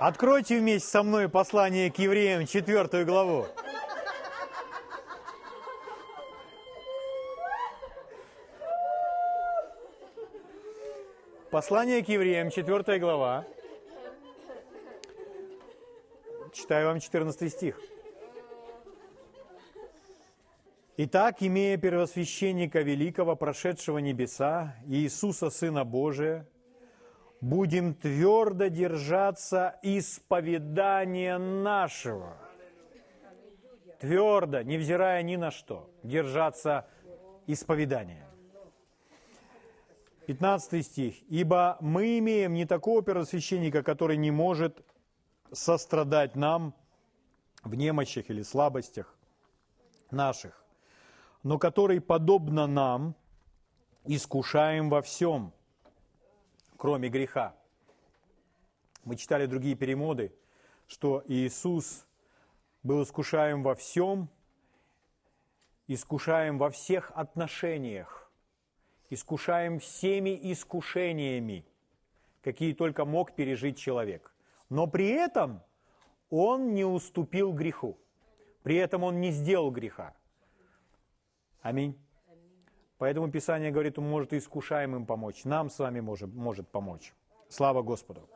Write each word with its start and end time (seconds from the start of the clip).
Откройте 0.00 0.60
вместе 0.60 0.88
со 0.88 1.02
мной 1.02 1.28
послание 1.28 1.90
к 1.90 1.98
евреям, 1.98 2.46
четвертую 2.46 3.04
главу. 3.04 3.46
Послание 11.50 12.04
к 12.04 12.08
евреям, 12.08 12.50
четвертая 12.50 13.00
глава. 13.00 13.44
Читаю 16.52 16.88
вам 16.88 17.00
14 17.00 17.52
стих. 17.52 17.80
Итак, 20.96 21.38
имея 21.40 21.76
первосвященника 21.76 22.82
великого, 22.82 23.34
прошедшего 23.34 23.98
небеса, 23.98 24.76
Иисуса, 24.86 25.50
Сына 25.50 25.84
Божия, 25.84 26.46
будем 27.40 27.94
твердо 27.94 28.66
держаться 28.66 29.78
исповедания 29.82 31.38
нашего. 31.38 32.36
Твердо, 34.00 34.62
невзирая 34.62 35.22
ни 35.22 35.36
на 35.36 35.50
что, 35.50 35.90
держаться 36.02 36.86
исповедания. 37.46 38.28
15 40.26 40.84
стих. 40.84 41.14
«Ибо 41.30 41.78
мы 41.80 42.18
имеем 42.18 42.52
не 42.52 42.66
такого 42.66 43.02
первосвященника, 43.02 43.82
который 43.82 44.18
не 44.18 44.30
может 44.30 44.84
сострадать 45.52 46.36
нам 46.36 46.74
в 47.64 47.74
немощах 47.74 48.28
или 48.28 48.42
слабостях 48.42 49.16
наших, 50.10 50.64
но 51.42 51.58
который, 51.58 52.00
подобно 52.00 52.66
нам, 52.66 53.14
искушаем 54.04 54.90
во 54.90 55.00
всем, 55.00 55.52
кроме 56.78 57.08
греха. 57.10 57.54
Мы 59.04 59.16
читали 59.16 59.44
другие 59.44 59.74
перемоды, 59.74 60.32
что 60.86 61.22
Иисус 61.26 62.06
был 62.82 63.02
искушаем 63.02 63.62
во 63.62 63.74
всем, 63.74 64.30
искушаем 65.88 66.56
во 66.56 66.70
всех 66.70 67.10
отношениях, 67.14 68.30
искушаем 69.10 69.80
всеми 69.80 70.38
искушениями, 70.52 71.66
какие 72.42 72.72
только 72.72 73.04
мог 73.04 73.34
пережить 73.34 73.76
человек. 73.78 74.32
Но 74.70 74.86
при 74.86 75.08
этом 75.08 75.62
он 76.30 76.74
не 76.74 76.84
уступил 76.84 77.52
греху. 77.52 77.98
При 78.62 78.76
этом 78.76 79.02
он 79.02 79.20
не 79.20 79.30
сделал 79.32 79.70
греха. 79.70 80.14
Аминь. 81.60 81.98
Поэтому 82.98 83.30
Писание 83.30 83.70
говорит, 83.70 83.98
он 83.98 84.08
может 84.08 84.32
искушаемым 84.32 85.06
помочь. 85.06 85.44
Нам 85.44 85.70
с 85.70 85.78
вами 85.78 86.00
может, 86.00 86.34
может 86.34 86.68
помочь. 86.68 87.14
Слава 87.48 87.82
Господу. 87.82 88.28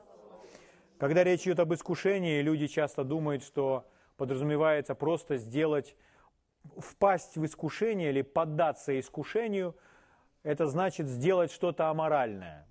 Когда 0.99 1.25
речь 1.25 1.43
идет 1.43 1.59
об 1.59 1.75
искушении, 1.75 2.41
люди 2.41 2.69
часто 2.69 3.03
думают, 3.05 3.43
что 3.43 3.85
подразумевается 4.17 4.95
просто 4.95 5.37
сделать, 5.37 5.97
впасть 6.79 7.37
в 7.37 7.45
искушение 7.45 8.11
или 8.11 8.23
поддаться 8.23 8.99
искушению, 8.99 9.77
это 10.45 10.67
значит 10.67 11.09
сделать 11.09 11.51
что-то 11.51 11.89
аморальное. 11.91 12.69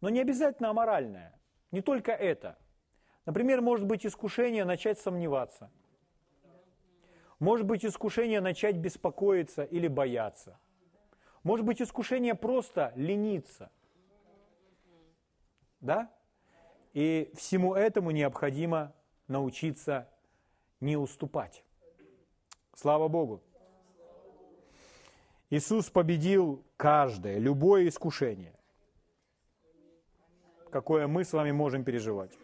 Но 0.00 0.08
не 0.08 0.20
обязательно 0.20 0.70
аморальное. 0.70 1.38
Не 1.70 1.80
только 1.80 2.12
это. 2.12 2.58
Например, 3.26 3.60
может 3.60 3.86
быть 3.86 4.04
искушение 4.04 4.64
начать 4.64 4.98
сомневаться– 4.98 5.70
может 7.38 7.66
быть 7.66 7.84
искушение 7.84 8.40
начать 8.40 8.76
беспокоиться 8.76 9.62
или 9.62 9.86
бояться. 9.86 10.58
Может 11.48 11.64
быть 11.64 11.80
искушение 11.80 12.34
просто 12.34 12.92
лениться. 12.94 13.70
Да? 15.80 16.12
И 16.92 17.30
всему 17.34 17.74
этому 17.74 18.10
необходимо 18.10 18.92
научиться 19.28 20.10
не 20.78 20.98
уступать. 20.98 21.64
Слава 22.74 23.08
Богу. 23.08 23.42
Иисус 25.48 25.88
победил 25.88 26.62
каждое, 26.76 27.38
любое 27.38 27.88
искушение, 27.88 28.54
какое 30.70 31.06
мы 31.06 31.24
с 31.24 31.32
вами 31.32 31.52
можем 31.52 31.82
переживать. 31.82 32.36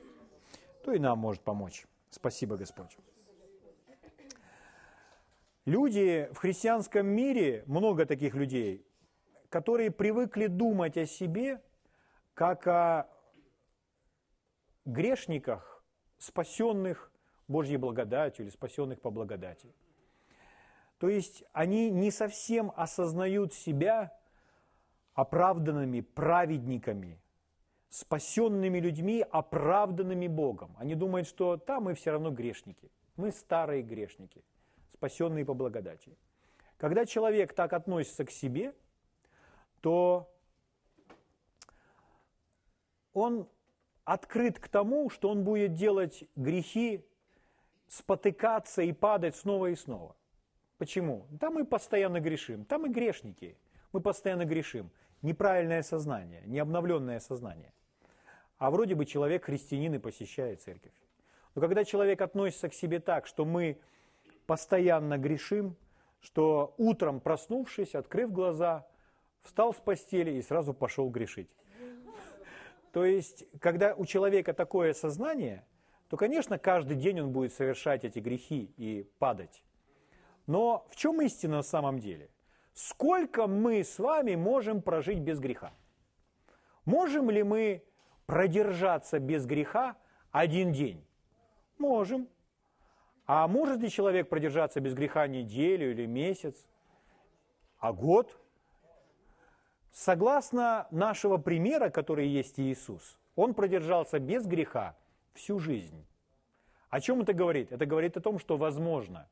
То 0.82 0.94
и 0.94 0.98
нам 0.98 1.18
может 1.18 1.42
помочь. 1.42 1.86
Спасибо, 2.08 2.56
Господь. 2.56 2.96
Люди 5.66 6.26
в 6.32 6.38
христианском 6.38 7.06
мире, 7.06 7.64
много 7.66 8.06
таких 8.06 8.34
людей, 8.34 8.86
которые 9.54 9.92
привыкли 9.92 10.48
думать 10.48 10.96
о 10.96 11.06
себе 11.06 11.62
как 12.34 12.66
о 12.66 13.08
грешниках, 14.84 15.84
спасенных 16.18 17.12
Божьей 17.46 17.76
благодатью 17.76 18.46
или 18.46 18.50
спасенных 18.50 19.00
по 19.00 19.12
благодати. 19.12 19.72
То 20.98 21.08
есть 21.08 21.44
они 21.52 21.88
не 21.88 22.10
совсем 22.10 22.72
осознают 22.74 23.54
себя 23.54 24.18
оправданными 25.12 26.00
праведниками, 26.00 27.20
спасенными 27.90 28.80
людьми, 28.80 29.24
оправданными 29.30 30.26
Богом. 30.26 30.74
Они 30.80 30.96
думают, 30.96 31.28
что 31.28 31.58
там 31.58 31.84
мы 31.84 31.94
все 31.94 32.10
равно 32.10 32.32
грешники, 32.32 32.90
мы 33.14 33.30
старые 33.30 33.82
грешники– 33.82 34.42
спасенные 34.92 35.44
по 35.44 35.54
благодати. 35.54 36.18
Когда 36.76 37.06
человек 37.06 37.54
так 37.54 37.72
относится 37.72 38.24
к 38.24 38.32
себе, 38.32 38.74
то 39.84 40.34
он 43.12 43.46
открыт 44.04 44.58
к 44.58 44.68
тому, 44.68 45.10
что 45.10 45.28
он 45.28 45.44
будет 45.44 45.74
делать 45.74 46.24
грехи, 46.36 47.04
спотыкаться 47.86 48.80
и 48.80 48.92
падать 48.92 49.36
снова 49.36 49.66
и 49.66 49.74
снова. 49.74 50.16
Почему? 50.78 51.26
Там 51.38 51.54
мы 51.54 51.66
постоянно 51.66 52.18
грешим, 52.20 52.64
там 52.64 52.80
мы 52.80 52.88
грешники, 52.88 53.58
мы 53.92 54.00
постоянно 54.00 54.46
грешим. 54.46 54.90
Неправильное 55.20 55.82
сознание, 55.82 56.42
необновленное 56.46 57.20
сознание. 57.20 57.74
А 58.56 58.70
вроде 58.70 58.94
бы 58.94 59.04
человек 59.04 59.44
христианин 59.44 59.92
и 59.92 59.98
посещает 59.98 60.62
церковь. 60.62 60.94
Но 61.54 61.60
когда 61.60 61.84
человек 61.84 62.22
относится 62.22 62.70
к 62.70 62.74
себе 62.74 63.00
так, 63.00 63.26
что 63.26 63.44
мы 63.44 63.78
постоянно 64.46 65.18
грешим, 65.18 65.76
что 66.20 66.74
утром 66.78 67.20
проснувшись, 67.20 67.94
открыв 67.94 68.32
глаза, 68.32 68.86
встал 69.44 69.72
с 69.72 69.76
постели 69.76 70.32
и 70.32 70.42
сразу 70.42 70.74
пошел 70.74 71.08
грешить. 71.08 71.50
То 72.92 73.04
есть, 73.04 73.44
когда 73.60 73.94
у 73.94 74.04
человека 74.06 74.52
такое 74.52 74.92
сознание, 74.94 75.64
то, 76.08 76.16
конечно, 76.16 76.58
каждый 76.58 76.96
день 76.96 77.20
он 77.20 77.32
будет 77.32 77.52
совершать 77.52 78.04
эти 78.04 78.18
грехи 78.18 78.72
и 78.76 79.08
падать. 79.18 79.62
Но 80.46 80.86
в 80.90 80.96
чем 80.96 81.20
истина 81.22 81.56
на 81.56 81.62
самом 81.62 81.98
деле? 81.98 82.30
Сколько 82.72 83.46
мы 83.46 83.84
с 83.84 83.98
вами 83.98 84.34
можем 84.34 84.82
прожить 84.82 85.20
без 85.20 85.38
греха? 85.38 85.72
Можем 86.84 87.30
ли 87.30 87.42
мы 87.42 87.84
продержаться 88.26 89.18
без 89.18 89.46
греха 89.46 89.96
один 90.30 90.72
день? 90.72 91.04
Можем. 91.78 92.28
А 93.26 93.48
может 93.48 93.80
ли 93.80 93.88
человек 93.90 94.28
продержаться 94.28 94.80
без 94.80 94.94
греха 94.94 95.26
неделю 95.26 95.92
или 95.92 96.06
месяц, 96.06 96.66
а 97.78 97.92
год? 97.92 98.38
Согласно 99.94 100.86
нашего 100.90 101.38
примера, 101.38 101.88
который 101.88 102.28
есть 102.28 102.60
Иисус, 102.60 103.16
он 103.34 103.54
продержался 103.54 104.18
без 104.18 104.44
греха 104.44 104.94
всю 105.32 105.58
жизнь. 105.58 106.04
О 106.90 107.00
чем 107.00 107.22
это 107.22 107.32
говорит? 107.32 107.72
Это 107.72 107.86
говорит 107.86 108.18
о 108.18 108.20
том, 108.20 108.38
что 108.38 108.58
возможно. 108.58 109.26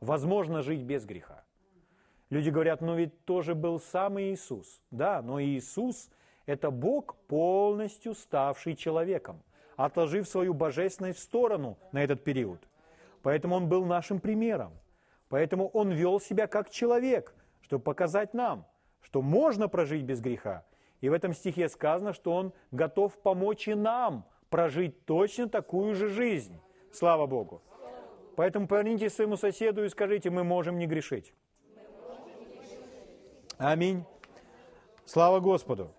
Возможно 0.00 0.62
жить 0.62 0.82
без 0.82 1.04
греха. 1.04 1.44
Люди 2.30 2.50
говорят, 2.50 2.80
но 2.80 2.96
ведь 2.96 3.24
тоже 3.24 3.54
был 3.54 3.78
сам 3.78 4.18
Иисус. 4.18 4.82
Да, 4.90 5.22
но 5.22 5.40
Иисус– 5.40 6.10
это 6.46 6.72
Бог, 6.72 7.14
полностью 7.28 8.14
ставший 8.14 8.74
человеком, 8.74 9.40
отложив 9.76 10.28
свою 10.28 10.52
божественность 10.52 11.20
в 11.20 11.22
сторону 11.22 11.78
на 11.92 12.02
этот 12.02 12.24
период– 12.24 12.66
Поэтому 13.24 13.56
он 13.56 13.68
был 13.70 13.86
нашим 13.86 14.20
примером. 14.20 14.72
Поэтому 15.30 15.68
он 15.68 15.90
вел 15.90 16.20
себя 16.20 16.46
как 16.46 16.68
человек, 16.68 17.34
чтобы 17.62 17.82
показать 17.82 18.34
нам, 18.34 18.66
что 19.04 19.22
можно 19.22 19.68
прожить 19.68 20.02
без 20.02 20.20
греха. 20.20 20.64
И 21.00 21.08
в 21.08 21.12
этом 21.12 21.32
стихе 21.32 21.68
сказано, 21.68 22.12
что 22.12 22.32
он 22.32 22.52
готов 22.72 23.16
помочь 23.18 23.68
и 23.68 23.74
нам 23.74 24.24
прожить 24.50 25.04
точно 25.04 25.48
такую 25.48 25.94
же 25.94 26.08
жизнь. 26.08 26.58
Слава 26.92 27.26
Богу. 27.26 27.62
Поэтому 28.36 28.66
повернитесь 28.66 29.14
своему 29.14 29.36
соседу 29.36 29.84
и 29.84 29.88
скажите, 29.88 30.30
мы 30.30 30.42
можем 30.42 30.78
не 30.78 30.86
грешить. 30.86 31.32
Аминь. 33.58 34.04
Слава 35.04 35.38
Господу. 35.38 35.92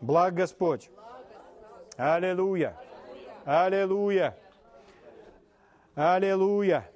Благ 0.00 0.34
Господь. 0.34 0.90
Аллилуйя. 1.96 2.76
Аллилуйя. 3.44 4.36
Аллилуйя! 5.96 6.86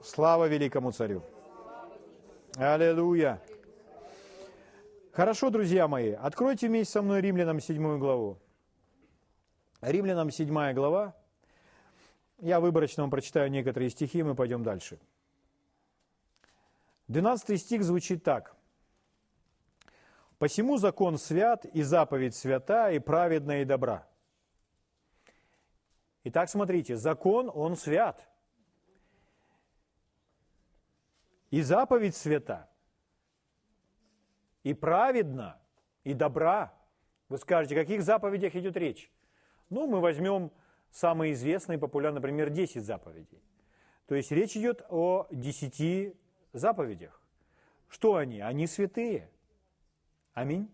Слава 0.00 0.46
великому 0.46 0.92
царю! 0.92 1.22
Аллилуйя! 2.56 3.40
Хорошо, 5.12 5.50
друзья 5.50 5.88
мои, 5.88 6.12
откройте 6.12 6.68
вместе 6.68 6.92
со 6.92 7.02
мной 7.02 7.20
Римлянам 7.20 7.58
7 7.60 7.98
главу. 7.98 8.38
Римлянам 9.80 10.30
7 10.30 10.72
глава. 10.72 11.16
Я 12.38 12.60
выборочно 12.60 13.02
вам 13.02 13.10
прочитаю 13.10 13.50
некоторые 13.50 13.90
стихи, 13.90 14.22
мы 14.22 14.36
пойдем 14.36 14.62
дальше. 14.62 15.00
12 17.08 17.60
стих 17.60 17.82
звучит 17.82 18.22
так. 18.22 18.54
«Посему 20.38 20.78
закон 20.78 21.18
свят, 21.18 21.64
и 21.64 21.82
заповедь 21.82 22.36
свята, 22.36 22.92
и 22.92 23.00
праведна, 23.00 23.62
и 23.62 23.64
добра». 23.64 24.06
Итак, 26.22 26.48
смотрите, 26.48 26.96
закон, 26.96 27.50
он 27.52 27.76
свят. 27.76 28.26
И 31.50 31.62
заповедь 31.62 32.14
свята, 32.14 32.69
и 34.62 34.74
праведна, 34.74 35.60
и 36.04 36.14
добра. 36.14 36.74
Вы 37.28 37.38
скажете, 37.38 37.76
о 37.76 37.80
каких 37.80 38.02
заповедях 38.02 38.54
идет 38.56 38.76
речь? 38.76 39.10
Ну, 39.68 39.86
мы 39.86 40.00
возьмем 40.00 40.50
самые 40.90 41.32
известные, 41.32 41.78
популярные, 41.78 42.16
например, 42.16 42.50
10 42.50 42.82
заповедей. 42.82 43.42
То 44.06 44.14
есть 44.16 44.32
речь 44.32 44.56
идет 44.56 44.84
о 44.88 45.28
10 45.30 46.16
заповедях. 46.52 47.20
Что 47.88 48.16
они? 48.16 48.40
Они 48.40 48.66
святые. 48.66 49.30
Аминь. 50.32 50.68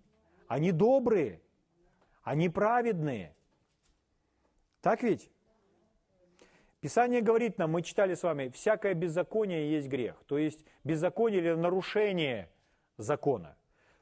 Они 0.49 0.73
добрые. 0.73 1.43
Они 2.23 2.49
праведные. 2.49 3.35
Так 4.81 5.03
ведь? 5.03 5.31
Писание 6.81 7.21
говорит 7.21 7.59
нам, 7.59 7.73
мы 7.73 7.83
читали 7.83 8.15
с 8.15 8.23
вами, 8.23 8.49
всякое 8.49 8.95
беззаконие 8.95 9.73
есть 9.73 9.89
грех. 9.89 10.23
То 10.27 10.39
есть 10.39 10.65
беззаконие 10.85 11.41
или 11.41 11.53
нарушение 11.53 12.51
закона. 12.97 13.57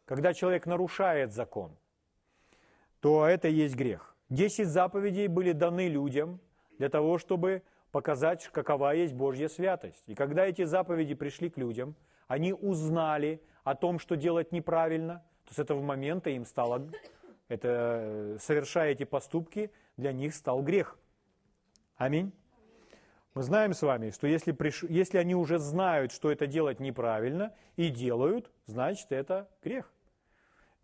Когда 0.04 0.34
человек 0.34 0.66
нарушает 0.66 1.32
закон, 1.32 1.76
то 3.00 3.26
это 3.26 3.48
есть 3.48 3.74
грех. 3.74 4.14
Десять 4.28 4.68
заповедей 4.68 5.26
были 5.28 5.52
даны 5.52 5.88
людям 5.88 6.40
для 6.78 6.88
того, 6.88 7.18
чтобы 7.18 7.62
показать, 7.90 8.48
какова 8.48 8.92
есть 8.94 9.14
Божья 9.14 9.48
святость. 9.48 10.02
И 10.08 10.14
когда 10.14 10.46
эти 10.46 10.64
заповеди 10.64 11.14
пришли 11.14 11.48
к 11.48 11.56
людям, 11.56 11.94
они 12.26 12.52
узнали 12.52 13.40
о 13.62 13.74
том, 13.74 13.98
что 13.98 14.16
делать 14.16 14.52
неправильно, 14.52 15.24
то 15.46 15.54
с 15.54 15.58
этого 15.58 15.80
момента 15.80 16.30
им 16.30 16.44
стало, 16.44 16.88
это, 17.48 18.36
совершая 18.40 18.92
эти 18.92 19.04
поступки, 19.04 19.70
для 19.96 20.12
них 20.12 20.34
стал 20.34 20.62
грех. 20.62 20.98
Аминь. 21.96 22.32
Мы 23.34 23.42
знаем 23.42 23.74
с 23.74 23.82
вами, 23.82 24.10
что 24.10 24.26
если, 24.26 24.52
приш... 24.52 24.82
если 24.84 25.18
они 25.18 25.34
уже 25.34 25.58
знают, 25.58 26.12
что 26.12 26.30
это 26.30 26.46
делать 26.46 26.80
неправильно, 26.80 27.54
и 27.76 27.90
делают, 27.90 28.50
значит 28.66 29.12
это 29.12 29.48
грех. 29.62 29.92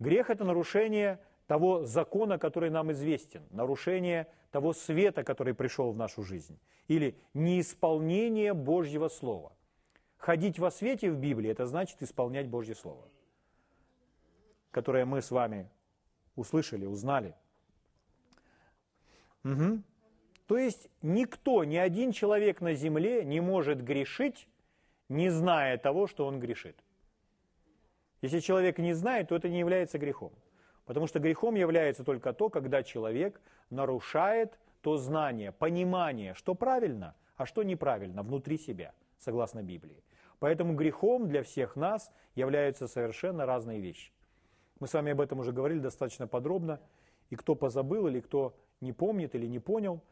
Грех– 0.00 0.30
это 0.30 0.44
нарушение 0.44 1.20
того 1.46 1.84
закона, 1.84 2.38
который 2.38 2.70
нам 2.70 2.90
известен, 2.92 3.42
нарушение 3.50 4.26
того 4.50 4.72
света, 4.72 5.22
который 5.22 5.54
пришел 5.54 5.92
в 5.92 5.96
нашу 5.96 6.22
жизнь, 6.22 6.58
или 6.88 7.16
неисполнение 7.34 8.54
Божьего 8.54 9.08
Слова. 9.08 9.52
Ходить 10.16 10.58
во 10.58 10.70
свете 10.70 11.10
в 11.10 11.18
Библии– 11.18 11.50
это 11.52 11.66
значит 11.66 12.02
исполнять 12.02 12.48
Божье 12.48 12.74
Слово, 12.74 13.08
которое 14.70 15.04
мы 15.04 15.20
с 15.20 15.30
вами 15.30 15.68
услышали, 16.34 16.86
узнали. 16.86 17.34
Угу. 19.44 19.82
То 20.46 20.58
есть 20.58 20.88
никто, 21.02 21.64
ни 21.64 21.76
один 21.76 22.12
человек 22.12 22.60
на 22.60 22.74
земле 22.74 23.24
не 23.24 23.40
может 23.40 23.84
грешить, 23.84 24.48
не 25.08 25.28
зная 25.28 25.76
того, 25.78 26.06
что 26.06 26.26
он 26.26 26.40
грешит. 26.40 26.76
Если 28.22 28.40
человек 28.40 28.78
не 28.78 28.92
знает, 28.92 29.28
то 29.28 29.36
это 29.36 29.48
не 29.48 29.58
является 29.58 29.98
грехом. 29.98 30.32
Потому 30.84 31.06
что 31.06 31.20
грехом 31.20 31.54
является 31.54 32.04
только 32.04 32.32
то, 32.32 32.48
когда 32.48 32.82
человек 32.82 33.40
нарушает 33.70 34.58
то 34.82 34.96
знание, 34.96 35.52
понимание, 35.52 36.34
что 36.34 36.54
правильно, 36.54 37.14
а 37.36 37.46
что 37.46 37.62
неправильно 37.62 38.22
внутри 38.22 38.58
себя, 38.58 38.92
согласно 39.18 39.62
Библии. 39.62 40.02
Поэтому 40.38 40.74
грехом 40.74 41.28
для 41.28 41.42
всех 41.42 41.76
нас 41.76 42.10
являются 42.34 42.88
совершенно 42.88 43.46
разные 43.46 43.80
вещи. 43.80 44.12
Мы 44.80 44.86
с 44.86 44.94
вами 44.94 45.12
об 45.12 45.20
этом 45.20 45.38
уже 45.38 45.52
говорили 45.52 45.78
достаточно 45.78 46.26
подробно. 46.26 46.80
И 47.28 47.36
кто 47.36 47.54
позабыл, 47.54 48.08
или 48.08 48.20
кто 48.20 48.56
не 48.80 48.92
помнит, 48.92 49.34
или 49.34 49.46
не 49.46 49.58
понял, 49.58 50.02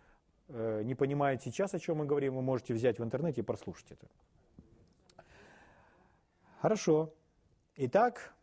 э, 0.49 0.83
не 0.85 0.95
понимает 0.95 1.43
сейчас, 1.43 1.75
о 1.75 1.79
чем 1.79 1.99
мы 1.99 2.05
говорим, 2.05 2.37
вы 2.37 2.43
можете 2.43 2.75
взять 2.75 2.99
в 2.99 3.03
интернете 3.03 3.41
и 3.41 3.45
прослушать 3.45 3.91
это. 3.91 4.07
Хорошо. 6.61 7.13
Итак, 7.81 8.35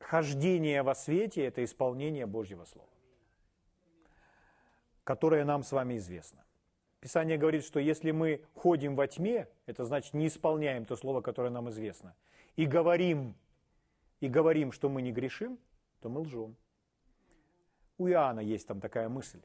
хождение 0.00 0.82
во 0.82 0.96
свете– 0.96 1.44
это 1.46 1.62
исполнение 1.62 2.26
Божьего 2.26 2.64
Слова, 2.64 2.88
которое 5.04 5.44
нам 5.44 5.62
с 5.62 5.70
вами 5.70 5.96
известно. 5.96 6.44
Писание 6.98 7.38
говорит, 7.38 7.62
что 7.64 7.78
если 7.78 8.10
мы 8.10 8.42
ходим 8.54 8.96
во 8.96 9.06
тьме, 9.06 9.46
это 9.66 9.84
значит 9.84 10.12
не 10.12 10.26
исполняем 10.26 10.86
то 10.86 10.96
слово, 10.96 11.20
которое 11.20 11.50
нам 11.50 11.70
известно, 11.70 12.16
и 12.56 12.66
говорим, 12.66 13.36
и 14.18 14.26
говорим, 14.26 14.72
что 14.72 14.88
мы 14.88 15.00
не 15.00 15.12
грешим, 15.12 15.56
то 16.00 16.08
мы 16.08 16.22
лжем. 16.22 16.56
У 17.96 18.08
Иоанна 18.08 18.40
есть 18.40 18.66
там 18.66 18.80
такая 18.80 19.08
мысль. 19.08 19.40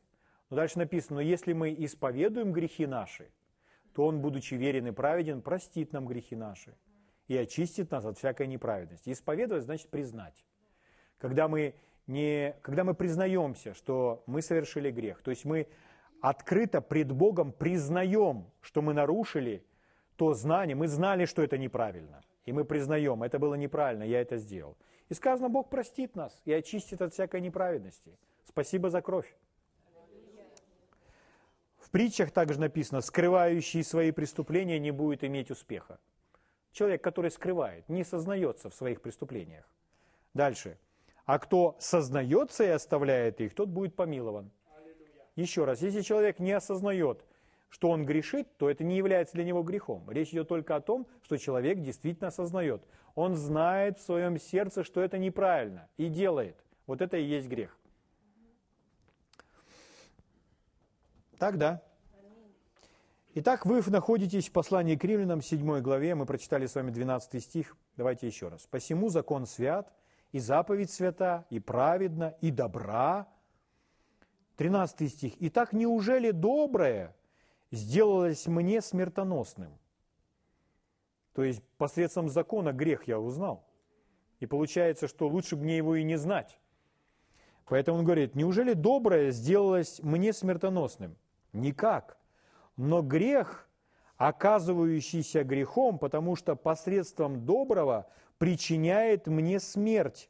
Но 0.49 0.55
дальше 0.55 0.79
написано, 0.79 1.17
но 1.17 1.21
если 1.21 1.53
мы 1.53 1.71
исповедуем 1.71 2.51
грехи 2.51 2.87
наши, 2.87 3.29
то 3.93 4.07
Он, 4.07 4.21
будучи 4.21 4.55
верен 4.55 4.87
и 4.87 4.91
праведен, 4.91 5.43
простит 5.43 5.93
нам 5.93 6.07
грехи 6.07 6.35
наши 6.35 6.75
и 7.27 7.37
очистит 7.37 7.91
нас 7.91 8.05
от 8.05 8.17
всякой 8.17 8.47
неправедности. 8.47 9.11
Исповедовать 9.11 9.63
значит 9.63 9.89
признать. 9.89 10.43
Когда 11.17 11.47
мы, 11.47 11.75
не, 12.07 12.55
когда 12.61 12.83
мы 12.83 12.93
признаемся, 12.93 13.73
что 13.73 14.23
мы 14.25 14.41
совершили 14.41 14.91
грех, 14.91 15.21
то 15.21 15.31
есть 15.31 15.45
мы 15.45 15.67
открыто 16.21 16.81
пред 16.81 17.11
Богом 17.11 17.51
признаем, 17.51 18.51
что 18.61 18.81
мы 18.81 18.93
нарушили 18.93 19.65
то 20.15 20.33
знание, 20.33 20.75
мы 20.75 20.87
знали, 20.87 21.25
что 21.25 21.41
это 21.41 21.57
неправильно, 21.57 22.21
и 22.45 22.51
мы 22.51 22.65
признаем, 22.65 23.23
это 23.23 23.39
было 23.39 23.55
неправильно, 23.55 24.03
я 24.03 24.21
это 24.21 24.37
сделал. 24.37 24.77
И 25.09 25.13
сказано, 25.13 25.49
Бог 25.49 25.69
простит 25.69 26.15
нас 26.15 26.41
и 26.45 26.53
очистит 26.53 27.01
от 27.01 27.13
всякой 27.13 27.41
неправедности. 27.41 28.17
Спасибо 28.45 28.89
за 28.89 29.01
кровь. 29.01 29.35
В 31.77 31.89
притчах 31.89 32.31
также 32.31 32.59
написано, 32.59 33.01
скрывающий 33.01 33.83
свои 33.83 34.11
преступления 34.11 34.79
не 34.79 34.91
будет 34.91 35.23
иметь 35.23 35.51
успеха. 35.51 35.99
Человек, 36.73 37.03
который 37.03 37.29
скрывает, 37.29 37.87
не 37.87 38.03
сознается 38.03 38.69
в 38.69 38.73
своих 38.73 39.01
преступлениях. 39.01 39.63
Дальше. 40.33 40.77
А 41.25 41.39
кто 41.39 41.77
сознается 41.79 42.63
и 42.63 42.67
оставляет 42.67 43.39
их, 43.39 43.53
тот 43.53 43.69
будет 43.69 43.95
помилован. 43.95 44.51
Еще 45.35 45.65
раз, 45.65 45.81
если 45.81 46.01
человек 46.01 46.39
не 46.39 46.51
осознает, 46.51 47.23
что 47.69 47.89
он 47.89 48.05
грешит, 48.05 48.57
то 48.57 48.69
это 48.69 48.83
не 48.83 48.97
является 48.97 49.35
для 49.35 49.43
него 49.43 49.63
грехом. 49.63 50.09
Речь 50.09 50.29
идет 50.29 50.47
только 50.47 50.75
о 50.75 50.81
том, 50.81 51.07
что 51.21 51.37
человек 51.37 51.79
действительно 51.79 52.27
осознает. 52.27 52.83
Он 53.15 53.35
знает 53.35 53.99
в 53.99 54.01
своем 54.01 54.39
сердце, 54.39 54.83
что 54.83 55.01
это 55.01 55.17
неправильно, 55.17 55.87
и 55.97 56.07
делает. 56.07 56.55
Вот 56.87 57.01
это 57.01 57.17
и 57.17 57.23
есть 57.23 57.47
грех. 57.47 57.77
Так, 61.37 61.57
да? 61.57 61.81
Итак, 63.35 63.65
вы 63.65 63.81
находитесь 63.87 64.47
в 64.47 64.51
послании 64.51 64.95
к 64.95 65.03
римлянам, 65.03 65.41
7 65.41 65.81
главе, 65.81 66.13
мы 66.13 66.27
прочитали 66.27 66.67
с 66.67 66.75
вами 66.75 66.91
12 66.91 67.43
стих. 67.43 67.75
Давайте 67.97 68.27
еще 68.27 68.47
раз. 68.47 68.67
«Посему 68.67 69.09
закон 69.09 69.47
свят, 69.47 69.91
и 70.31 70.37
заповедь 70.37 70.91
свята, 70.91 71.43
и 71.49 71.59
праведна, 71.59 72.35
и 72.41 72.51
добра». 72.51 73.27
13 74.57 75.11
стих. 75.11 75.33
«Итак, 75.39 75.73
неужели 75.73 76.29
доброе 76.29 77.15
сделалось 77.71 78.45
мне 78.45 78.81
смертоносным?» 78.81 79.79
То 81.33 81.43
есть 81.43 81.63
посредством 81.79 82.29
закона 82.29 82.71
грех 82.71 83.07
я 83.07 83.19
узнал. 83.19 83.67
И 84.41 84.45
получается, 84.45 85.07
что 85.07 85.27
лучше 85.27 85.55
бы 85.55 85.63
мне 85.63 85.77
его 85.77 85.95
и 85.95 86.03
не 86.03 86.17
знать. 86.17 86.59
Поэтому 87.65 87.97
он 87.97 88.05
говорит, 88.05 88.35
неужели 88.35 88.73
доброе 88.73 89.31
сделалось 89.31 89.99
мне 90.03 90.33
смертоносным? 90.33 91.17
Никак 91.51 92.19
но 92.77 93.01
грех, 93.01 93.67
оказывающийся 94.17 95.43
грехом, 95.43 95.99
потому 95.99 96.35
что 96.35 96.55
посредством 96.55 97.45
доброго 97.45 98.07
причиняет 98.37 99.27
мне 99.27 99.59
смерть. 99.59 100.29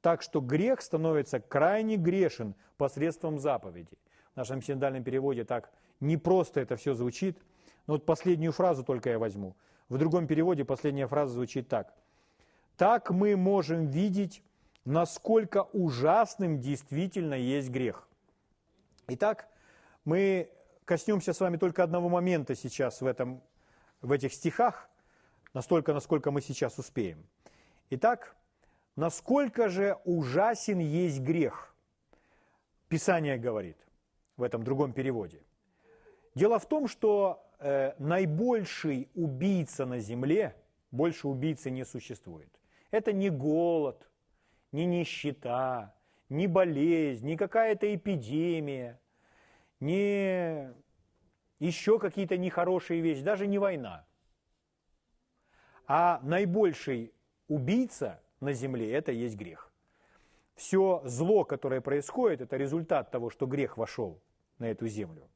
Так 0.00 0.22
что 0.22 0.40
грех 0.40 0.80
становится 0.82 1.40
крайне 1.40 1.96
грешен 1.96 2.54
посредством 2.76 3.38
заповеди. 3.38 3.98
В 4.34 4.36
нашем 4.36 4.62
синодальном 4.62 5.02
переводе 5.02 5.44
так 5.44 5.70
не 6.00 6.16
просто 6.16 6.60
это 6.60 6.76
все 6.76 6.94
звучит. 6.94 7.38
Но 7.86 7.94
вот 7.94 8.04
последнюю 8.04 8.52
фразу 8.52 8.84
только 8.84 9.10
я 9.10 9.18
возьму. 9.18 9.56
В 9.88 9.98
другом 9.98 10.26
переводе 10.26 10.64
последняя 10.64 11.06
фраза 11.06 11.34
звучит 11.34 11.68
так. 11.68 11.94
Так 12.76 13.10
мы 13.10 13.36
можем 13.36 13.86
видеть, 13.86 14.42
насколько 14.84 15.62
ужасным 15.72 16.60
действительно 16.60 17.34
есть 17.34 17.70
грех. 17.70 18.06
Итак, 19.08 19.48
мы 20.04 20.50
коснемся 20.86 21.32
с 21.34 21.40
вами 21.40 21.58
только 21.58 21.82
одного 21.82 22.08
момента 22.08 22.54
сейчас 22.54 23.02
в, 23.02 23.06
этом, 23.06 23.42
в 24.00 24.12
этих 24.12 24.32
стихах, 24.32 24.88
настолько, 25.52 25.92
насколько 25.92 26.30
мы 26.30 26.40
сейчас 26.40 26.78
успеем. 26.78 27.26
Итак, 27.90 28.34
насколько 28.94 29.68
же 29.68 29.98
ужасен 30.04 30.78
есть 30.78 31.20
грех? 31.20 31.74
Писание 32.88 33.36
говорит 33.36 33.76
в 34.36 34.42
этом 34.42 34.62
другом 34.62 34.92
переводе. 34.92 35.42
Дело 36.34 36.58
в 36.58 36.68
том, 36.68 36.86
что 36.86 37.44
э, 37.58 37.94
наибольший 37.98 39.08
убийца 39.14 39.86
на 39.86 39.98
земле, 39.98 40.54
больше 40.92 41.26
убийцы 41.26 41.70
не 41.70 41.84
существует. 41.84 42.50
Это 42.92 43.12
не 43.12 43.28
голод, 43.28 44.08
не 44.70 44.86
нищета, 44.86 45.94
не 46.28 46.46
болезнь, 46.46 47.26
не 47.26 47.36
какая-то 47.36 47.92
эпидемия, 47.92 49.00
не 49.80 50.72
еще 51.58 51.98
какие-то 51.98 52.36
нехорошие 52.36 53.00
вещи, 53.00 53.22
даже 53.22 53.46
не 53.46 53.58
война. 53.58 54.04
А 55.86 56.20
наибольший 56.22 57.12
убийца 57.48 58.20
на 58.40 58.52
земле– 58.52 58.92
это 58.92 59.12
есть 59.12 59.36
грех. 59.36 59.72
Все 60.54 61.02
зло, 61.04 61.44
которое 61.44 61.80
происходит, 61.80 62.40
это 62.40 62.56
результат 62.56 63.10
того, 63.10 63.30
что 63.30 63.46
грех 63.46 63.76
вошел 63.76 64.20
на 64.58 64.64
эту 64.64 64.88
землю. 64.88 65.28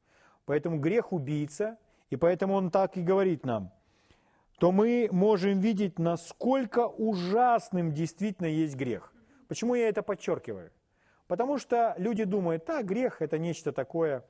Поэтому 0.45 0.79
грех 0.79 1.13
убийца, 1.13 1.77
и 2.09 2.15
поэтому 2.15 2.55
он 2.55 2.71
так 2.71 2.97
и 2.97 3.03
говорит 3.03 3.45
нам, 3.45 3.71
то 4.59 4.71
мы 4.71 5.09
можем 5.11 5.59
видеть, 5.59 5.97
насколько 5.99 6.87
ужасным 6.87 7.93
действительно 7.93 8.47
есть 8.47 8.75
грех. 8.75 9.13
Почему 9.47 9.75
я 9.75 9.87
это 9.89 10.03
подчеркиваю? 10.03 10.71
Потому 11.31 11.59
что 11.59 11.95
люди 11.97 12.25
думают, 12.25 12.65
да, 12.65 12.83
грех 12.83 13.21
это 13.21 13.39
нечто 13.39 13.71
такое, 13.71 14.25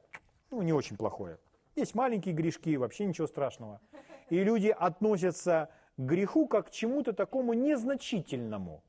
ну, 0.52 0.62
не 0.62 0.72
очень 0.72 0.98
плохое. 0.98 1.40
Есть 1.76 1.96
маленькие 1.96 2.36
грешки, 2.36 2.78
вообще 2.78 3.08
ничего 3.08 3.26
страшного. 3.26 3.82
И 4.30 4.44
люди 4.44 4.68
относятся 4.68 5.72
к 5.98 6.00
греху 6.00 6.46
как 6.46 6.68
к 6.68 6.70
чему-то 6.70 7.14
такому 7.14 7.54
незначительному. 7.54 8.84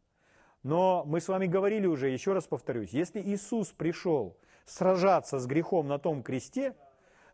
Но 0.63 1.05
мы 1.07 1.23
с 1.23 1.29
вами 1.29 1.47
говорили 1.47 1.87
уже, 1.87 2.11
еще 2.11 2.35
раз 2.35 2.47
повторюсь, 2.47 2.91
если 2.91 3.19
Иисус 3.19 3.73
пришел 3.73 4.37
сражаться 4.67 5.39
с 5.39 5.47
грехом 5.47 5.89
на 5.89 5.99
том 5.99 6.23
кресте, 6.23 6.75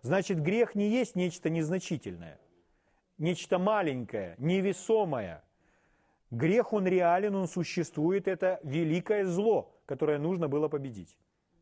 значит 0.02 0.40
грех 0.40 0.76
не 0.76 0.88
есть 0.88 1.16
нечто 1.16 1.50
незначительное, 1.50 2.38
нечто 3.18 3.58
маленькое, 3.58 4.37
невесомое. 4.38 5.42
Грех, 6.30 6.73
он 6.73 6.87
реален, 6.87 7.35
он 7.35 7.49
существует, 7.49 8.28
это 8.28 8.61
великое 8.62 9.25
зло, 9.25 9.75
которое 9.87 10.18
нужно 10.18 10.49
было 10.49 10.68
победить. 10.68 11.16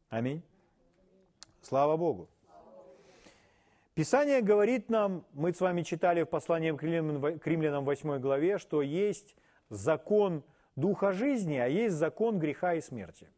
Аминь. 0.09 0.43
Слава 1.63 1.97
Богу. 1.97 2.29
Писание 3.95 4.43
говорит 4.43 4.91
нам, 4.91 5.25
мы 5.33 5.55
с 5.55 5.61
вами 5.61 5.83
читали 5.83 6.23
в 6.23 6.27
послании 6.27 6.73
к 6.73 6.83
римлянам 7.47 7.85
8 7.85 8.19
главе, 8.19 8.59
что 8.59 8.83
есть 8.83 9.37
закон 9.71 10.43
духа 10.75 11.13
жизни, 11.13 11.57
а 11.57 11.67
есть 11.67 11.95
закон 11.95 12.39
греха 12.39 12.75
и 12.75 12.81
смерти. 12.81 13.29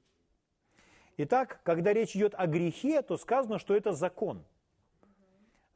Итак, 1.18 1.60
когда 1.62 1.92
речь 1.92 2.16
идет 2.16 2.34
о 2.36 2.46
грехе, 2.46 3.02
то 3.02 3.16
сказано, 3.16 3.58
что 3.58 3.76
это 3.76 3.92
закон. 3.92 4.44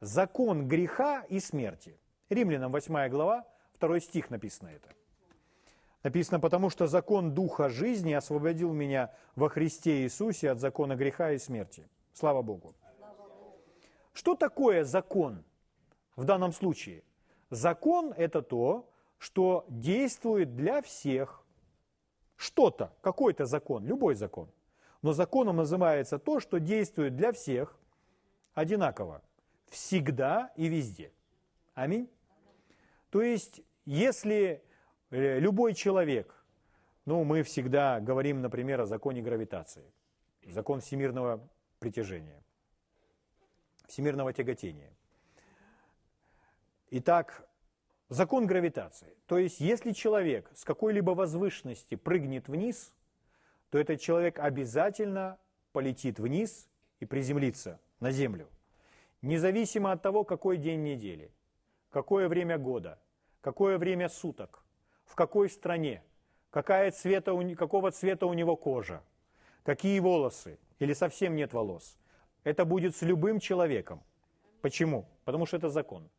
Закон 0.01 0.67
греха 0.67 1.25
и 1.29 1.39
смерти. 1.39 1.97
Римлянам 2.29 2.71
8 2.71 3.09
глава, 3.09 3.45
2 3.79 3.99
стих 3.99 4.29
написано 4.29 4.69
это. 4.69 4.89
Написано, 6.03 6.41
потому 6.41 6.69
что 6.69 6.85
закон 6.87 7.33
Духа 7.33 7.69
жизни 7.69 8.11
освободил 8.11 8.73
меня 8.73 9.13
во 9.35 9.47
Христе 9.47 10.03
Иисусе 10.03 10.51
от 10.51 10.59
закона 10.59 10.95
греха 10.97 11.31
и 11.31 11.37
смерти. 11.37 11.87
Слава 12.13 12.41
Богу. 12.41 12.75
Что 14.11 14.35
такое 14.35 14.83
закон 14.83 15.43
в 16.15 16.25
данном 16.25 16.51
случае? 16.51 17.03
Закон– 17.49 18.13
это 18.17 18.41
то, 18.41 18.89
что 19.17 19.65
действует 19.69 20.55
для 20.55 20.81
всех. 20.81 21.43
Что-то, 22.35 22.91
какой-то 23.01 23.45
закон, 23.45 23.85
любой 23.85 24.15
закон. 24.15 24.49
Но 25.01 25.13
законом 25.13 25.55
называется 25.55 26.19
то, 26.19 26.39
что 26.41 26.59
действует 26.59 27.15
для 27.15 27.31
всех 27.31 27.79
одинаково, 28.53 29.21
всегда 29.69 30.51
и 30.57 30.67
везде. 30.67 31.11
Аминь. 31.73 32.09
То 33.09 33.21
есть, 33.21 33.61
если 33.85 34.63
любой 35.13 35.73
человек, 35.73 36.43
ну, 37.05 37.23
мы 37.23 37.43
всегда 37.43 37.99
говорим, 37.99 38.41
например, 38.41 38.81
о 38.81 38.85
законе 38.85 39.21
гравитации, 39.21 39.91
закон 40.45 40.81
всемирного 40.81 41.47
притяжения 41.79 42.43
всемирного 43.87 44.33
тяготения. 44.33 44.91
Итак, 46.89 47.47
закон 48.09 48.47
гравитации. 48.47 49.15
То 49.27 49.37
есть, 49.37 49.59
если 49.59 49.91
человек 49.91 50.49
с 50.55 50.63
какой-либо 50.63 51.11
возвышенности 51.11 51.95
прыгнет 51.95 52.47
вниз, 52.47 52.93
то 53.69 53.77
этот 53.79 53.99
человек 53.99 54.39
обязательно 54.39 55.37
полетит 55.71 56.19
вниз 56.19 56.69
и 56.99 57.05
приземлится 57.05 57.79
на 57.99 58.11
Землю. 58.11 58.47
Независимо 59.21 59.91
от 59.91 60.01
того, 60.01 60.23
какой 60.23 60.57
день 60.57 60.83
недели, 60.83 61.31
какое 61.89 62.27
время 62.27 62.57
года, 62.57 62.99
какое 63.41 63.77
время 63.77 64.09
суток, 64.09 64.62
в 65.13 65.15
какой 65.15 65.47
стране, 65.47 66.01
какая 66.49 66.89
цвета, 66.89 67.33
какого 67.55 67.91
цвета 67.91 68.25
у 68.25 68.33
него 68.33 68.55
кожа, 68.55 69.03
какие 69.63 69.99
волосы 69.99 70.57
или 70.79 70.93
совсем 70.93 71.35
нет 71.35 71.53
волос– 71.53 71.99
это 72.43 72.65
будет 72.65 72.95
с 72.95 73.03
любым 73.03 73.39
человеком. 73.39 74.01
Почему? 74.61 75.05
Потому 75.23 75.45
что 75.45 75.57
это 75.57 75.69
закон. 75.69 76.09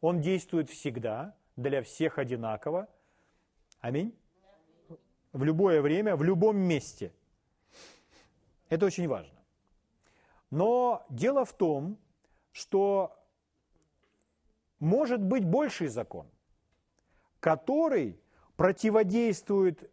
Он 0.00 0.20
действует 0.20 0.68
всегда, 0.68 1.36
для 1.56 1.82
всех 1.82 2.18
одинаково. 2.18 2.88
Аминь. 3.80 4.12
В 5.32 5.44
любое 5.44 5.80
время, 5.80 6.16
в 6.16 6.24
любом 6.24 6.56
месте. 6.56 7.12
Это 8.68 8.86
очень 8.86 9.06
важно. 9.06 9.38
Но 10.50 11.06
дело 11.10 11.44
в 11.44 11.52
том, 11.52 11.96
что 12.50 13.16
может 14.80 15.22
быть 15.22 15.44
больший 15.44 15.86
закон, 15.86 16.26
который 17.40 18.18
противодействует 18.56 19.90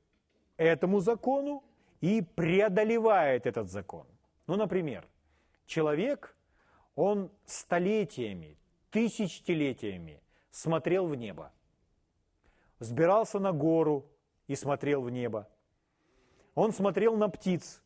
этому 0.57 0.99
закону 0.99 1.63
и 2.01 2.21
преодолевает 2.21 3.45
этот 3.45 3.69
закон. 3.69 4.05
Ну, 4.47 4.55
например, 4.55 5.07
Человек, 5.65 6.35
он 6.95 7.31
столетиями, 7.45 8.57
тысячелетиями 8.91 10.21
смотрел 10.51 11.07
в 11.07 11.15
небо. 11.15 11.51
Сбирался 12.79 13.39
на 13.39 13.51
гору 13.53 14.05
и 14.47 14.55
смотрел 14.55 15.01
в 15.01 15.09
небо. 15.09 15.47
Он 16.53 16.71
смотрел 16.71 17.15
на 17.15 17.29
птиц, 17.29 17.81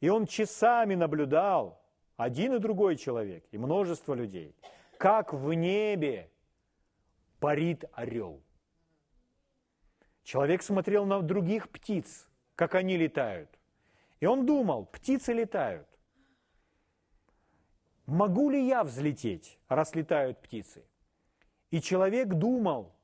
и 0.00 0.08
он 0.08 0.26
часами 0.26 0.94
наблюдал, 0.94 1.80
один 2.16 2.54
и 2.54 2.58
другой 2.58 2.96
человек, 2.96 3.44
и 3.50 3.58
множество 3.58 4.14
людей, 4.14 4.54
как 4.98 5.32
в 5.32 5.52
небе 5.52 6.30
парит 7.40 7.84
орел. 7.92 8.40
Человек 10.22 10.62
смотрел 10.62 11.04
на 11.04 11.20
других 11.20 11.68
птиц, 11.68 12.28
как 12.54 12.74
они 12.74 12.96
летают. 12.96 13.50
И 14.20 14.26
он 14.26 14.46
думал, 14.46 14.86
птицы 14.86 15.32
летают. 15.32 15.88
Могу 18.06 18.50
ли 18.50 18.66
я 18.66 18.84
взлететь, 18.84 19.58
раз 19.68 19.94
летают 19.94 20.40
птицы? 20.40 20.84
И 21.70 21.80
человек 21.80 22.28
думал, 22.28 22.94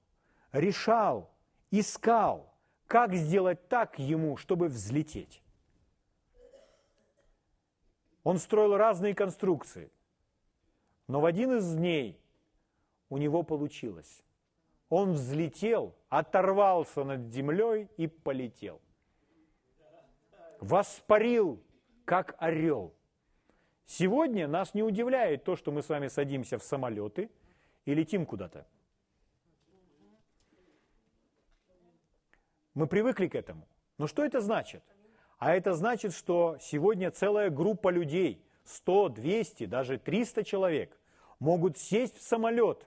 решал, 0.52 1.30
искал, 1.70 2.54
как 2.86 3.14
сделать 3.14 3.68
так 3.68 3.98
ему, 3.98 4.36
чтобы 4.36 4.68
взлететь. 4.68 5.42
Он 8.22 8.38
строил 8.38 8.76
разные 8.76 9.14
конструкции, 9.14 9.90
но 11.06 11.20
в 11.20 11.24
один 11.24 11.56
из 11.56 11.74
дней 11.74 12.20
у 13.08 13.16
него 13.16 13.42
получилось. 13.42 14.22
Он 14.90 15.12
взлетел, 15.12 15.94
оторвался 16.08 17.04
над 17.04 17.32
землей 17.32 17.88
и 17.96 18.06
полетел. 18.06 18.80
Воспарил, 20.60 21.62
как 22.04 22.34
орел. 22.38 22.94
Сегодня 23.86 24.48
нас 24.48 24.74
не 24.74 24.82
удивляет 24.82 25.44
то, 25.44 25.56
что 25.56 25.70
мы 25.70 25.82
с 25.82 25.88
вами 25.88 26.08
садимся 26.08 26.58
в 26.58 26.62
самолеты 26.62 27.30
и 27.84 27.94
летим 27.94 28.26
куда-то. 28.26 28.66
Мы 32.74 32.86
привыкли 32.86 33.28
к 33.28 33.34
этому. 33.34 33.66
Но 33.96 34.06
что 34.06 34.24
это 34.24 34.40
значит? 34.40 34.82
А 35.38 35.54
это 35.54 35.74
значит, 35.74 36.14
что 36.14 36.58
сегодня 36.60 37.10
целая 37.10 37.50
группа 37.50 37.88
людей, 37.88 38.44
100, 38.64 39.08
200, 39.10 39.66
даже 39.66 39.98
300 39.98 40.44
человек, 40.44 40.98
могут 41.38 41.78
сесть 41.78 42.18
в 42.18 42.22
самолет, 42.22 42.86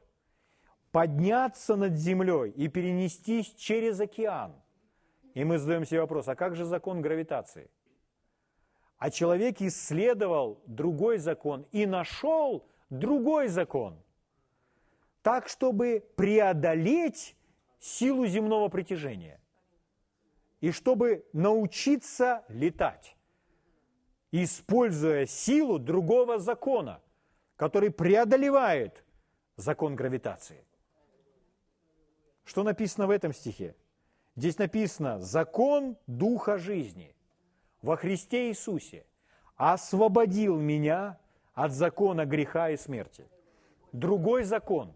подняться 0.91 1.75
над 1.75 1.95
землей 1.95 2.51
и 2.51 2.67
перенестись 2.67 3.53
через 3.55 3.99
океан. 3.99 4.53
И 5.33 5.43
мы 5.43 5.57
задаем 5.57 5.85
себе 5.85 6.01
вопрос, 6.01 6.27
а 6.27 6.35
как 6.35 6.55
же 6.55 6.65
закон 6.65 7.01
гравитации? 7.01 7.69
А 8.97 9.09
человек 9.09 9.61
исследовал 9.61 10.61
другой 10.67 11.17
закон 11.17 11.65
и 11.71 11.85
нашел 11.85 12.67
другой 12.89 13.47
закон. 13.47 13.99
Так, 15.21 15.47
чтобы 15.47 16.03
преодолеть 16.15 17.35
силу 17.79 18.27
земного 18.27 18.69
притяжения. 18.69 19.39
И 20.59 20.71
чтобы 20.71 21.25
научиться 21.33 22.43
летать. 22.49 23.15
используя 24.31 25.25
силу 25.25 25.77
другого 25.77 26.39
закона, 26.39 27.01
который 27.57 27.91
преодолевает 27.91 29.03
закон 29.57 29.95
гравитации. 29.95 30.65
Что 32.43 32.63
написано 32.63 33.07
в 33.07 33.11
этом 33.11 33.33
стихе? 33.33 33.75
Здесь 34.35 34.57
написано 34.57 35.19
«Закон 35.19 35.97
Духа 36.07 36.57
жизни 36.57 37.15
во 37.81 37.97
Христе 37.97 38.49
Иисусе 38.49 39.05
освободил 39.55 40.57
меня 40.57 41.19
от 41.53 41.71
закона 41.71 42.25
греха 42.25 42.69
и 42.69 42.77
смерти». 42.77 43.27
Другой 43.91 44.43
закон, 44.43 44.93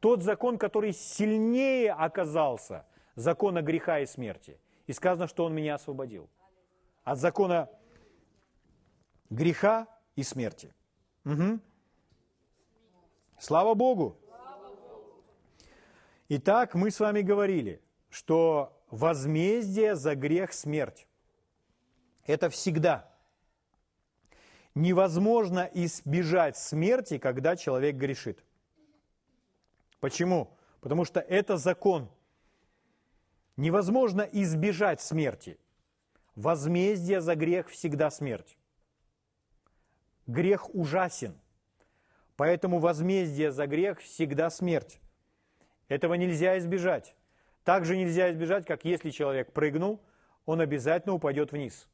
тот 0.00 0.22
закон, 0.22 0.56
который 0.56 0.92
сильнее 0.92 1.92
оказался 1.92 2.86
закона 3.16 3.60
греха 3.60 4.00
и 4.00 4.06
смерти. 4.06 4.58
И 4.86 4.92
сказано, 4.92 5.28
что 5.28 5.44
Он 5.44 5.54
меня 5.54 5.74
освободил 5.74 6.28
от 7.04 7.18
закона 7.18 7.68
греха 9.28 9.86
и 10.16 10.22
смерти. 10.22 10.74
Угу. 11.24 11.60
Слава 13.38 13.74
Богу! 13.74 14.16
Итак, 16.32 16.76
мы 16.76 16.92
с 16.92 17.00
вами 17.00 17.22
говорили, 17.22 17.82
что 18.08 18.80
возмездие 18.88 19.96
за 19.96 20.14
грех– 20.14 20.52
смерть. 20.54 21.08
Это 22.24 22.48
всегда. 22.50 23.12
Невозможно 24.76 25.68
избежать 25.74 26.56
смерти, 26.56 27.18
когда 27.18 27.56
человек 27.56 27.96
грешит. 27.96 28.44
Почему? 29.98 30.56
Потому 30.80 31.04
что 31.04 31.18
это 31.18 31.56
закон. 31.56 32.08
Невозможно 33.56 34.22
избежать 34.22 35.00
смерти. 35.00 35.58
Возмездие 36.36 37.20
за 37.20 37.34
грех 37.34 37.68
всегда 37.70 38.08
смерть. 38.08 38.56
Грех 40.28 40.72
ужасен. 40.76 41.36
Поэтому 42.36 42.78
возмездие 42.78 43.50
за 43.50 43.66
грех 43.66 43.98
всегда 43.98 44.48
смерть. 44.48 45.00
Этого 45.90 46.14
нельзя 46.14 46.56
избежать. 46.58 47.16
Также 47.64 47.96
нельзя 47.96 48.30
избежать, 48.30 48.64
как 48.64 48.84
если 48.84 49.10
человек 49.10 49.52
прыгнул, 49.52 50.00
он 50.46 50.60
обязательно 50.60 51.14
упадет 51.14 51.50
вниз. 51.50 51.88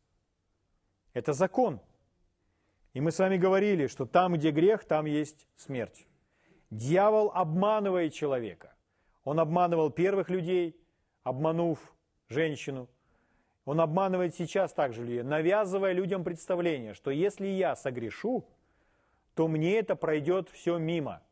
Это 1.15 1.33
закон. 1.33 1.81
И 2.93 3.01
мы 3.01 3.11
с 3.11 3.19
вами 3.19 3.39
говорили, 3.39 3.87
что 3.87 4.05
там, 4.05 4.35
где 4.35 4.51
грех, 4.51 4.85
там 4.85 5.07
есть 5.07 5.49
смерть. 5.57 6.07
Дьявол 6.71 7.33
обманывает 7.35 8.13
человека. 8.13 8.75
Он 9.25 9.41
обманывал 9.41 9.91
первых 9.91 10.29
людей, 10.29 10.79
обманув 11.23 11.79
женщину. 12.29 12.91
Он 13.65 13.81
обманывает 13.81 14.35
сейчас 14.35 14.75
также 14.75 15.05
людей, 15.05 15.23
навязывая 15.23 15.93
людям 15.93 16.23
представление, 16.23 16.93
что 16.93 17.11
если 17.11 17.47
я 17.47 17.75
согрешу, 17.75 18.47
то 19.35 19.49
мне 19.49 19.79
это 19.79 19.97
пройдет 19.97 20.51
все 20.51 20.77
мимо. 20.77 21.23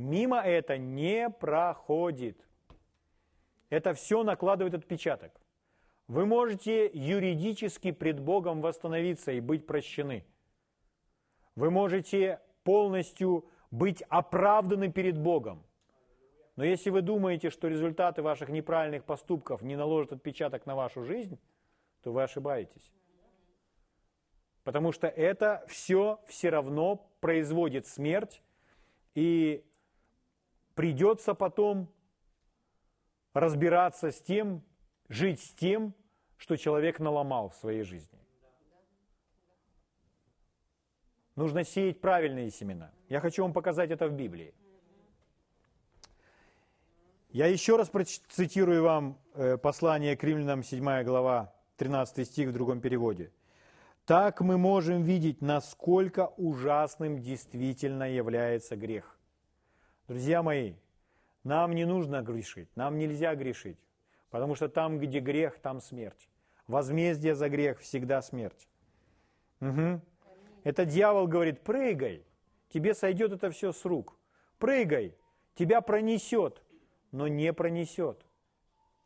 Мимо 0.00 0.40
это 0.40 0.78
не 0.78 1.28
проходит. 1.28 2.48
Это 3.68 3.92
все 3.92 4.22
накладывает 4.22 4.72
отпечаток. 4.72 5.38
Вы 6.08 6.24
можете 6.24 6.90
юридически 6.94 7.92
пред 7.92 8.18
Богом 8.18 8.62
восстановиться 8.62 9.30
и 9.30 9.40
быть 9.40 9.66
прощены. 9.66 10.24
Вы 11.54 11.70
можете 11.70 12.40
полностью 12.64 13.44
быть 13.70 14.02
оправданы 14.08 14.90
перед 14.90 15.18
Богом. 15.18 15.62
Но 16.56 16.64
если 16.64 16.88
вы 16.88 17.02
думаете, 17.02 17.50
что 17.50 17.68
результаты 17.68 18.22
ваших 18.22 18.48
неправильных 18.48 19.04
поступков 19.04 19.60
не 19.60 19.76
наложат 19.76 20.14
отпечаток 20.14 20.64
на 20.64 20.74
вашу 20.76 21.04
жизнь, 21.04 21.38
то 22.02 22.10
вы 22.10 22.22
ошибаетесь. 22.22 22.90
Потому 24.64 24.92
что 24.92 25.08
это 25.08 25.62
все 25.68 26.20
все 26.26 26.48
равно 26.48 27.06
производит 27.20 27.86
смерть 27.86 28.42
и 29.14 29.62
придется 30.74 31.34
потом 31.34 31.88
разбираться 33.32 34.10
с 34.10 34.20
тем, 34.20 34.62
жить 35.08 35.40
с 35.40 35.50
тем, 35.50 35.94
что 36.36 36.56
человек 36.56 37.00
наломал 37.00 37.50
в 37.50 37.54
своей 37.54 37.82
жизни. 37.82 38.18
Нужно 41.36 41.64
сеять 41.64 42.00
правильные 42.00 42.50
семена. 42.50 42.90
Я 43.08 43.20
хочу 43.20 43.42
вам 43.42 43.52
показать 43.52 43.90
это 43.90 44.08
в 44.08 44.12
Библии. 44.12 44.54
Я 47.30 47.46
еще 47.46 47.76
раз 47.76 47.88
процитирую 47.88 48.82
вам 48.82 49.18
э, 49.34 49.56
послание 49.56 50.16
к 50.16 50.24
римлянам, 50.24 50.64
7 50.64 51.04
глава, 51.04 51.54
13 51.76 52.26
стих 52.26 52.48
в 52.48 52.52
другом 52.52 52.80
переводе. 52.80 53.30
Так 54.04 54.40
мы 54.40 54.58
можем 54.58 55.04
видеть, 55.04 55.40
насколько 55.40 56.32
ужасным 56.36 57.22
действительно 57.22 58.10
является 58.10 58.74
грех. 58.74 59.19
Друзья 60.10 60.42
мои, 60.42 60.72
нам 61.44 61.70
не 61.70 61.84
нужно 61.84 62.20
грешить, 62.20 62.68
нам 62.74 62.98
нельзя 62.98 63.36
грешить, 63.36 63.78
потому 64.30 64.56
что 64.56 64.68
там, 64.68 64.98
где 64.98 65.20
грех, 65.20 65.60
там 65.60 65.80
смерть. 65.80 66.28
Возмездие 66.66 67.36
за 67.36 67.48
грех 67.48 67.78
всегда 67.78 68.20
смерть. 68.20 68.68
Угу. 69.60 70.00
Это 70.64 70.84
дьявол 70.84 71.28
говорит, 71.28 71.60
прыгай, 71.60 72.24
тебе 72.70 72.94
сойдет 72.94 73.30
это 73.30 73.52
все 73.52 73.70
с 73.70 73.84
рук. 73.84 74.16
Прыгай, 74.58 75.14
тебя 75.54 75.80
пронесет, 75.80 76.60
но 77.12 77.28
не 77.28 77.52
пронесет. 77.52 78.26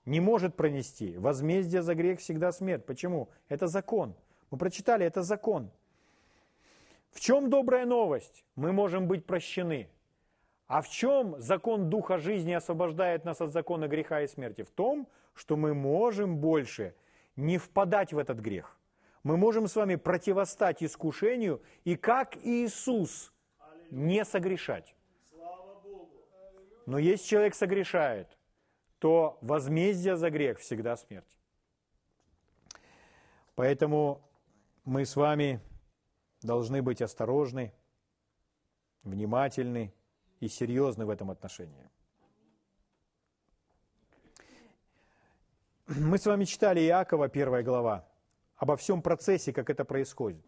Не 0.06 0.20
может 0.20 0.56
пронести. 0.56 1.18
Возмездие 1.18 1.82
за 1.82 1.94
грех 1.94 2.20
всегда 2.20 2.50
смерть. 2.50 2.86
Почему? 2.86 3.28
Это 3.50 3.66
закон. 3.66 4.14
Мы 4.50 4.56
прочитали, 4.56 5.04
это 5.04 5.22
закон. 5.22 5.70
В 7.10 7.20
чем 7.20 7.50
добрая 7.50 7.84
новость? 7.84 8.46
Мы 8.56 8.72
можем 8.72 9.06
быть 9.06 9.26
прощены. 9.26 9.90
А 10.74 10.80
в 10.80 10.88
чем 10.88 11.40
закон 11.40 11.88
Духа 11.88 12.18
жизни 12.18 12.50
освобождает 12.50 13.24
нас 13.24 13.40
от 13.40 13.52
закона 13.52 13.86
греха 13.86 14.22
и 14.22 14.26
смерти? 14.26 14.64
В 14.64 14.70
том, 14.72 15.06
что 15.32 15.54
мы 15.56 15.72
можем 15.72 16.38
больше 16.38 16.96
не 17.36 17.58
впадать 17.58 18.12
в 18.12 18.18
этот 18.18 18.40
грех. 18.40 18.76
Мы 19.22 19.36
можем 19.36 19.68
с 19.68 19.76
вами 19.76 19.94
противостать 19.94 20.82
искушению 20.82 21.62
и 21.84 21.94
как 21.94 22.36
Иисус 22.38 23.32
не 23.92 24.24
согрешать. 24.24 24.96
Но 26.86 26.98
если 26.98 27.24
человек 27.24 27.54
согрешает, 27.54 28.36
то 28.98 29.38
возмездие 29.42 30.16
за 30.16 30.28
грех 30.28 30.58
всегда 30.58 30.96
смерть. 30.96 31.38
Поэтому 33.54 34.28
мы 34.84 35.06
с 35.06 35.14
вами 35.14 35.60
должны 36.42 36.82
быть 36.82 37.00
осторожны, 37.00 37.72
внимательны 39.04 39.94
и 40.44 40.48
серьезны 40.48 41.06
в 41.06 41.10
этом 41.10 41.30
отношении. 41.30 41.90
Мы 45.86 46.18
с 46.18 46.26
вами 46.26 46.44
читали 46.44 46.80
Иакова, 46.80 47.28
первая 47.28 47.62
глава, 47.62 48.06
обо 48.56 48.76
всем 48.76 49.02
процессе, 49.02 49.52
как 49.52 49.70
это 49.70 49.84
происходит. 49.84 50.44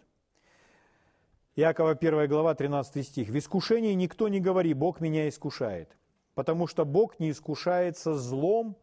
Иакова, 1.56 1.94
первая 1.94 2.28
глава, 2.28 2.54
13 2.54 3.06
стих. 3.06 3.28
«В 3.28 3.38
искушении 3.38 3.94
никто 3.94 4.28
не 4.28 4.40
говори, 4.40 4.74
Бог 4.74 5.00
меня 5.00 5.28
искушает, 5.28 5.96
потому 6.34 6.66
что 6.66 6.84
Бог 6.84 7.18
не 7.18 7.30
искушается 7.30 8.14
злом 8.14 8.76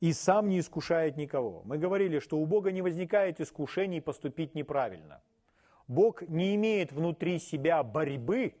и 0.00 0.12
сам 0.12 0.48
не 0.48 0.58
искушает 0.58 1.16
никого. 1.16 1.62
Мы 1.64 1.78
говорили, 1.78 2.18
что 2.18 2.38
у 2.38 2.46
Бога 2.46 2.72
не 2.72 2.82
возникает 2.82 3.40
искушений 3.40 4.00
поступить 4.00 4.54
неправильно. 4.54 5.22
Бог 5.88 6.22
не 6.22 6.54
имеет 6.54 6.92
внутри 6.92 7.38
себя 7.38 7.82
борьбы 7.82 8.54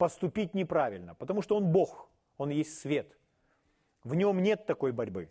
поступить 0.00 0.54
неправильно, 0.54 1.14
потому 1.14 1.42
что 1.42 1.56
Он 1.56 1.66
Бог, 1.66 2.08
Он 2.38 2.48
есть 2.48 2.80
свет. 2.80 3.18
В 4.02 4.14
нем 4.14 4.42
нет 4.42 4.64
такой 4.64 4.92
борьбы. 4.92 5.28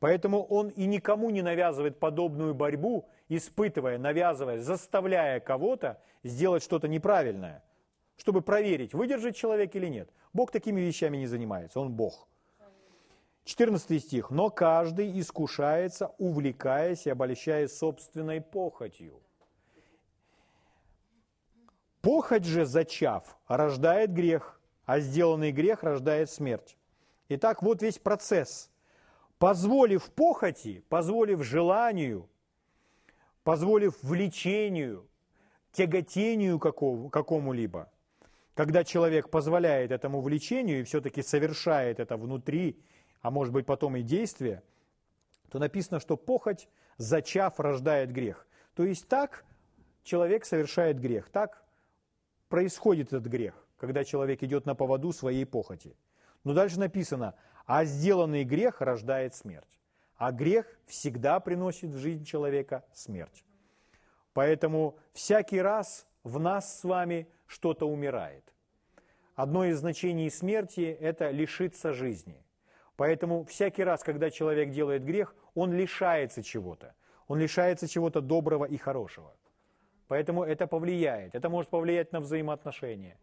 Поэтому 0.00 0.42
Он 0.42 0.70
и 0.70 0.86
никому 0.86 1.28
не 1.28 1.42
навязывает 1.42 1.98
подобную 1.98 2.54
борьбу, 2.54 3.10
испытывая, 3.28 3.98
навязывая, 3.98 4.58
заставляя 4.58 5.38
кого-то 5.38 6.00
сделать 6.22 6.62
что-то 6.62 6.88
неправильное, 6.88 7.62
чтобы 8.16 8.40
проверить, 8.40 8.94
выдержит 8.94 9.36
человек 9.36 9.76
или 9.76 9.88
нет. 9.88 10.08
Бог 10.32 10.50
такими 10.50 10.80
вещами 10.80 11.18
не 11.18 11.26
занимается, 11.26 11.78
Он 11.78 11.92
Бог. 11.92 12.26
14 13.44 14.02
стих. 14.02 14.30
«Но 14.30 14.48
каждый 14.48 15.20
искушается, 15.20 16.14
увлекаясь 16.16 17.06
и 17.06 17.10
обольщаясь 17.10 17.76
собственной 17.76 18.40
похотью». 18.40 19.20
Похоть 22.06 22.44
же, 22.44 22.64
зачав, 22.66 23.36
рождает 23.48 24.12
грех, 24.12 24.60
а 24.84 25.00
сделанный 25.00 25.50
грех 25.50 25.82
рождает 25.82 26.30
смерть. 26.30 26.76
Итак, 27.28 27.64
вот 27.64 27.82
весь 27.82 27.98
процесс. 27.98 28.70
Позволив 29.40 30.08
похоти, 30.12 30.84
позволив 30.88 31.42
желанию, 31.42 32.28
позволив 33.42 34.00
влечению, 34.04 35.08
тяготению 35.72 36.60
какому-либо, 36.60 37.90
когда 38.54 38.84
человек 38.84 39.28
позволяет 39.28 39.90
этому 39.90 40.20
влечению 40.20 40.82
и 40.82 40.84
все-таки 40.84 41.22
совершает 41.22 41.98
это 41.98 42.16
внутри 42.16 42.80
а 43.20 43.32
может 43.32 43.52
быть 43.52 43.66
потом 43.66 43.96
и 43.96 44.02
действие, 44.02 44.62
то 45.50 45.58
написано, 45.58 45.98
что 45.98 46.16
похоть, 46.16 46.68
зачав, 46.98 47.58
рождает 47.58 48.12
грех. 48.12 48.46
То 48.76 48.84
есть 48.84 49.08
так 49.08 49.44
человек 50.04 50.44
совершает 50.44 51.00
грех. 51.00 51.30
Так 51.30 51.65
происходит 52.56 53.08
этот 53.08 53.26
грех, 53.26 53.52
когда 53.76 54.02
человек 54.02 54.42
идет 54.42 54.64
на 54.64 54.74
поводу 54.74 55.12
своей 55.12 55.44
похоти. 55.44 55.94
Но 56.42 56.54
дальше 56.54 56.78
написано, 56.78 57.34
а 57.66 57.84
сделанный 57.84 58.44
грех 58.44 58.80
рождает 58.80 59.34
смерть. 59.34 59.78
А 60.16 60.32
грех 60.32 60.64
всегда 60.86 61.38
приносит 61.38 61.90
в 61.90 61.98
жизнь 61.98 62.24
человека 62.24 62.82
смерть. 62.94 63.44
Поэтому 64.32 64.96
всякий 65.12 65.60
раз 65.60 66.06
в 66.24 66.40
нас 66.40 66.80
с 66.80 66.84
вами 66.84 67.28
что-то 67.46 67.86
умирает. 67.86 68.54
Одно 69.34 69.66
из 69.66 69.80
значений 69.80 70.30
смерти– 70.30 70.96
это 71.00 71.28
лишиться 71.28 71.92
жизни. 71.92 72.42
Поэтому 72.96 73.44
всякий 73.44 73.84
раз, 73.84 74.02
когда 74.02 74.30
человек 74.30 74.70
делает 74.70 75.04
грех, 75.04 75.34
он 75.54 75.74
лишается 75.74 76.42
чего-то. 76.42 76.94
Он 77.28 77.38
лишается 77.38 77.86
чего-то 77.86 78.22
доброго 78.22 78.64
и 78.64 78.78
хорошего. 78.78 79.36
Поэтому 80.08 80.44
это 80.44 80.66
повлияет. 80.66 81.34
Это 81.34 81.48
может 81.48 81.70
повлиять 81.70 82.12
на 82.12 82.20
взаимоотношения. 82.20 83.18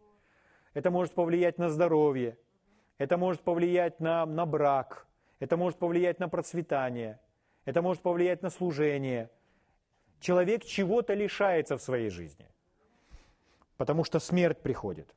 Это 0.74 0.90
может 0.90 1.14
повлиять 1.14 1.58
на 1.58 1.70
здоровье. 1.70 2.36
Это 2.98 3.16
может 3.16 3.42
повлиять 3.42 4.00
на, 4.00 4.26
на 4.26 4.44
брак. 4.44 5.06
Это 5.40 5.56
может 5.56 5.78
повлиять 5.78 6.20
на 6.20 6.28
процветание. 6.28 7.20
Это 7.64 7.80
может 7.80 8.02
повлиять 8.02 8.42
на 8.42 8.50
служение. 8.50 9.30
Человек 10.20 10.64
чего-то 10.64 11.14
лишается 11.14 11.76
в 11.76 11.82
своей 11.82 12.10
жизни. 12.10 12.46
Потому 13.76 14.04
что 14.04 14.20
смерть 14.20 14.60
приходит. 14.60 15.14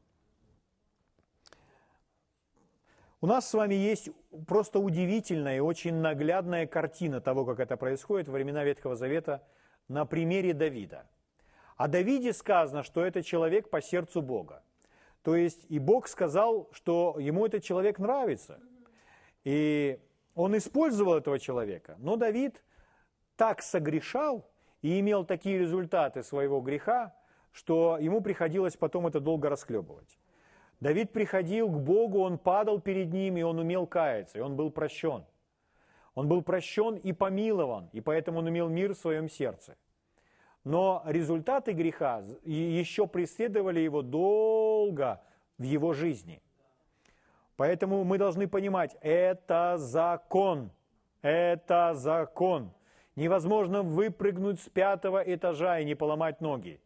У 3.19 3.27
нас 3.27 3.49
с 3.49 3.53
вами 3.53 3.73
есть 3.73 4.09
просто 4.47 4.79
удивительная 4.79 5.57
и 5.57 5.59
очень 5.59 5.95
наглядная 5.95 6.67
картина 6.67 7.19
того, 7.19 7.45
как 7.45 7.59
это 7.59 7.75
происходит 7.75 8.27
во 8.27 8.33
времена 8.33 8.63
Ветхого 8.63 8.95
Завета 8.95 9.43
на 9.87 10.05
примере 10.05 10.53
Давида. 10.53 11.07
О 11.77 11.87
Давиде 11.87 12.33
сказано, 12.33 12.83
что 12.83 13.05
это 13.05 13.21
человек 13.21 13.69
по 13.69 13.81
сердцу 13.81 14.21
Бога. 14.21 14.63
То 15.21 15.35
есть 15.35 15.65
и 15.69 15.77
Бог 15.77 16.07
сказал, 16.07 16.69
что 16.71 17.17
ему 17.19 17.45
этот 17.45 17.63
человек 17.63 17.99
нравится. 17.99 18.59
И 19.43 19.99
он 20.35 20.57
использовал 20.57 21.15
этого 21.15 21.39
человека. 21.39 21.95
Но 21.99 22.15
Давид 22.15 22.63
так 23.35 23.61
согрешал 23.61 24.49
и 24.81 24.99
имел 24.99 25.23
такие 25.23 25.59
результаты 25.59 26.23
своего 26.23 26.61
греха, 26.61 27.15
что 27.51 27.97
ему 27.99 28.21
приходилось 28.21 28.75
потом 28.75 29.07
это 29.07 29.19
долго 29.19 29.49
расхлебывать. 29.49 30.17
Давид 30.79 31.11
приходил 31.11 31.69
к 31.69 31.79
Богу, 31.79 32.19
он 32.19 32.37
падал 32.37 32.79
перед 32.79 33.11
ним, 33.11 33.37
и 33.37 33.41
он 33.41 33.57
умел 33.59 33.87
каяться, 33.87 34.37
и 34.37 34.41
он 34.41 34.55
был 34.55 34.71
прощен. 34.71 35.25
Он 36.13 36.27
был 36.27 36.41
прощен 36.41 36.95
и 36.95 37.13
помилован, 37.13 37.89
и 37.93 38.01
поэтому 38.01 38.39
он 38.39 38.49
имел 38.49 38.69
мир 38.69 38.93
в 38.93 38.97
своем 38.97 39.29
сердце. 39.29 39.75
Но 40.67 41.01
результаты 41.05 41.71
греха 41.71 42.21
еще 42.43 43.07
преследовали 43.07 43.79
его 43.79 44.01
долго 44.01 45.21
в 45.57 45.63
его 45.63 45.93
жизни. 45.93 46.41
Поэтому 47.55 48.03
мы 48.03 48.17
должны 48.17 48.49
понимать, 48.49 48.97
это 48.99 49.77
закон, 49.77 50.69
это 51.21 51.93
закон. 51.93 52.73
Невозможно 53.15 53.81
выпрыгнуть 53.81 54.59
с 54.59 54.67
пятого 54.67 55.23
этажа 55.23 55.79
и 55.79 55.85
не 55.85 55.95
поломать 55.95 56.41
ноги. 56.41 56.81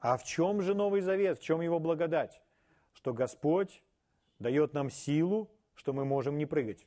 А 0.00 0.18
в 0.18 0.24
чем 0.24 0.60
же 0.60 0.74
Новый 0.74 1.00
Завет, 1.00 1.38
в 1.38 1.42
чем 1.42 1.62
его 1.62 1.78
благодать? 1.78 2.42
Что 2.92 3.14
Господь 3.14 3.82
дает 4.38 4.74
нам 4.74 4.90
силу, 4.90 5.50
что 5.80 5.94
мы 5.94 6.04
можем 6.04 6.36
не 6.36 6.44
прыгать. 6.44 6.86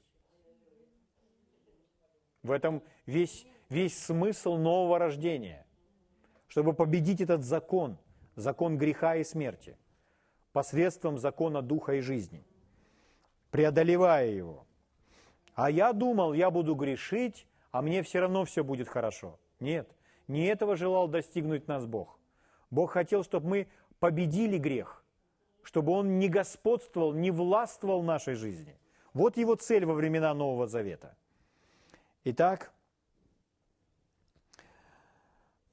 В 2.43 2.51
этом 2.51 2.83
весь, 3.07 3.47
весь 3.67 3.97
смысл 3.97 4.55
нового 4.55 4.99
рождения. 4.99 5.65
Чтобы 6.47 6.73
победить 6.73 7.19
этот 7.19 7.43
закон, 7.43 7.97
закон 8.35 8.77
греха 8.77 9.15
и 9.15 9.23
смерти, 9.23 9.79
посредством 10.51 11.17
закона 11.17 11.63
духа 11.63 11.93
и 11.93 12.01
жизни, 12.01 12.45
преодолевая 13.49 14.29
его. 14.29 14.67
А 15.55 15.71
я 15.71 15.91
думал, 15.91 16.33
я 16.33 16.51
буду 16.51 16.75
грешить, 16.75 17.47
а 17.71 17.81
мне 17.81 18.03
все 18.03 18.19
равно 18.19 18.45
все 18.45 18.63
будет 18.63 18.87
хорошо. 18.87 19.39
Нет, 19.59 19.89
не 20.27 20.45
этого 20.45 20.75
желал 20.75 21.07
достигнуть 21.07 21.67
нас 21.67 21.87
Бог. 21.87 22.19
Бог 22.69 22.91
хотел, 22.91 23.23
чтобы 23.23 23.49
мы 23.49 23.67
победили 23.99 24.59
грех, 24.59 25.03
чтобы 25.63 25.93
он 25.93 26.19
не 26.19 26.29
господствовал, 26.29 27.11
не 27.13 27.31
властвовал 27.31 28.03
нашей 28.03 28.35
жизни. 28.35 28.77
Вот 29.13 29.37
его 29.37 29.55
цель 29.55 29.85
во 29.85 29.93
времена 29.93 30.33
Нового 30.33 30.67
Завета. 30.67 31.15
Итак, 32.23 32.71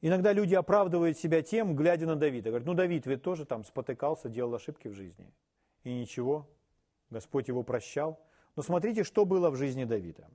иногда 0.01 0.33
люди 0.33 0.55
оправдывают 0.55 1.17
себя 1.17 1.43
тем, 1.43 1.75
глядя 1.75 2.07
на 2.07 2.17
Давида. 2.17 2.51
Говорят, 2.51 2.67
ну 2.67 2.75
Давид 2.75 3.07
ведь 3.07 3.23
тоже 3.23 3.47
там 3.47 3.65
спотыкался, 3.65 4.29
делал 4.29 4.55
ошибки 4.55 4.89
в 4.89 4.95
жизни. 4.95 5.33
И 5.85 5.93
ничего, 5.93 6.47
Господь 7.09 7.49
его 7.49 7.63
прощал. 7.63 8.21
Но 8.57 8.63
смотрите, 8.63 9.05
что 9.05 9.25
было 9.25 9.51
в 9.51 9.57
жизни 9.57 9.85
Давида. 9.85 10.29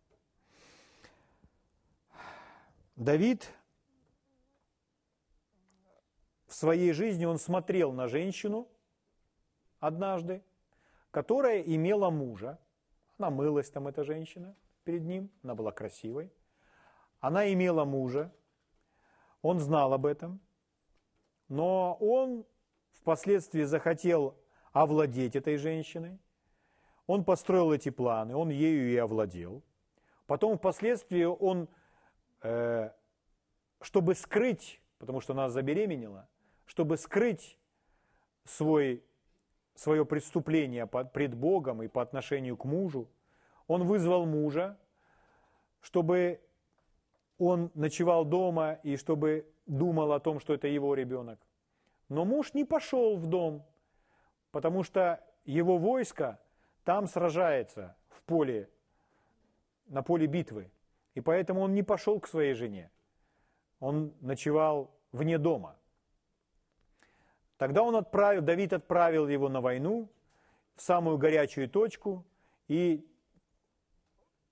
Давид 2.96 3.52
в 6.48 6.54
своей 6.54 6.94
жизни 6.94 7.26
он 7.26 7.38
смотрел 7.38 7.92
на 7.92 8.08
женщину 8.08 8.68
однажды, 9.80 10.42
которая 11.12 11.62
имела 11.62 12.10
мужа. 12.10 12.58
Она 13.18 13.30
мылась 13.30 13.70
там, 13.70 13.88
эта 13.88 14.04
женщина, 14.04 14.56
перед 14.84 15.04
ним. 15.04 15.30
Она 15.44 15.56
была 15.56 15.72
красивой. 15.72 16.32
Она 17.20 17.52
имела 17.52 17.86
мужа. 17.86 18.34
Он 19.42 19.60
знал 19.60 19.94
об 19.94 20.06
этом. 20.06 20.40
Но 21.48 21.96
он 22.00 22.46
впоследствии 22.94 23.64
захотел 23.64 24.36
овладеть 24.74 25.36
этой 25.36 25.58
женщиной. 25.58 26.20
Он 27.08 27.24
построил 27.24 27.72
эти 27.72 27.90
планы, 27.90 28.36
он 28.36 28.50
ею 28.50 28.92
и 28.92 28.98
овладел. 28.98 29.64
Потом 30.26 30.58
впоследствии 30.58 31.24
он, 31.24 31.70
э, 32.42 32.90
чтобы 33.80 34.16
скрыть, 34.16 34.82
потому 34.98 35.22
что 35.22 35.34
она 35.34 35.50
забеременела, 35.50 36.28
чтобы 36.66 36.98
скрыть 36.98 37.60
свой, 38.44 39.05
свое 39.76 40.06
преступление 40.06 40.88
пред 40.88 41.36
Богом 41.36 41.84
и 41.84 41.88
по 41.88 42.02
отношению 42.02 42.58
к 42.58 42.66
мужу, 42.66 43.10
он 43.68 43.84
вызвал 43.84 44.26
мужа, 44.26 44.78
чтобы 45.82 46.42
он 47.38 47.72
ночевал 47.74 48.26
дома 48.26 48.80
и 48.84 48.96
чтобы 48.96 49.48
думал 49.66 50.14
о 50.14 50.20
том, 50.20 50.40
что 50.40 50.54
это 50.54 50.68
его 50.68 50.94
ребенок. 50.94 51.40
Но 52.10 52.24
муж 52.26 52.54
не 52.54 52.64
пошел 52.64 53.18
в 53.18 53.28
дом, 53.28 53.66
потому 54.52 54.84
что 54.84 55.24
его 55.44 55.78
войско 55.78 56.40
там 56.84 57.08
сражается 57.08 57.96
в 58.10 58.22
поле, 58.24 58.70
на 59.88 60.04
поле 60.04 60.28
битвы. 60.28 60.72
И 61.16 61.22
поэтому 61.22 61.62
он 61.62 61.74
не 61.74 61.84
пошел 61.84 62.20
к 62.20 62.28
своей 62.28 62.54
жене. 62.54 62.92
Он 63.80 64.14
ночевал 64.22 64.92
вне 65.12 65.38
дома– 65.38 65.76
Тогда 67.58 67.84
он 67.84 67.96
отправил, 67.96 68.42
Давид 68.42 68.74
отправил 68.74 69.28
его 69.28 69.50
на 69.50 69.62
войну, 69.62 70.10
в 70.76 70.82
самую 70.82 71.18
горячую 71.18 71.70
точку, 71.70 72.26
и 72.68 73.06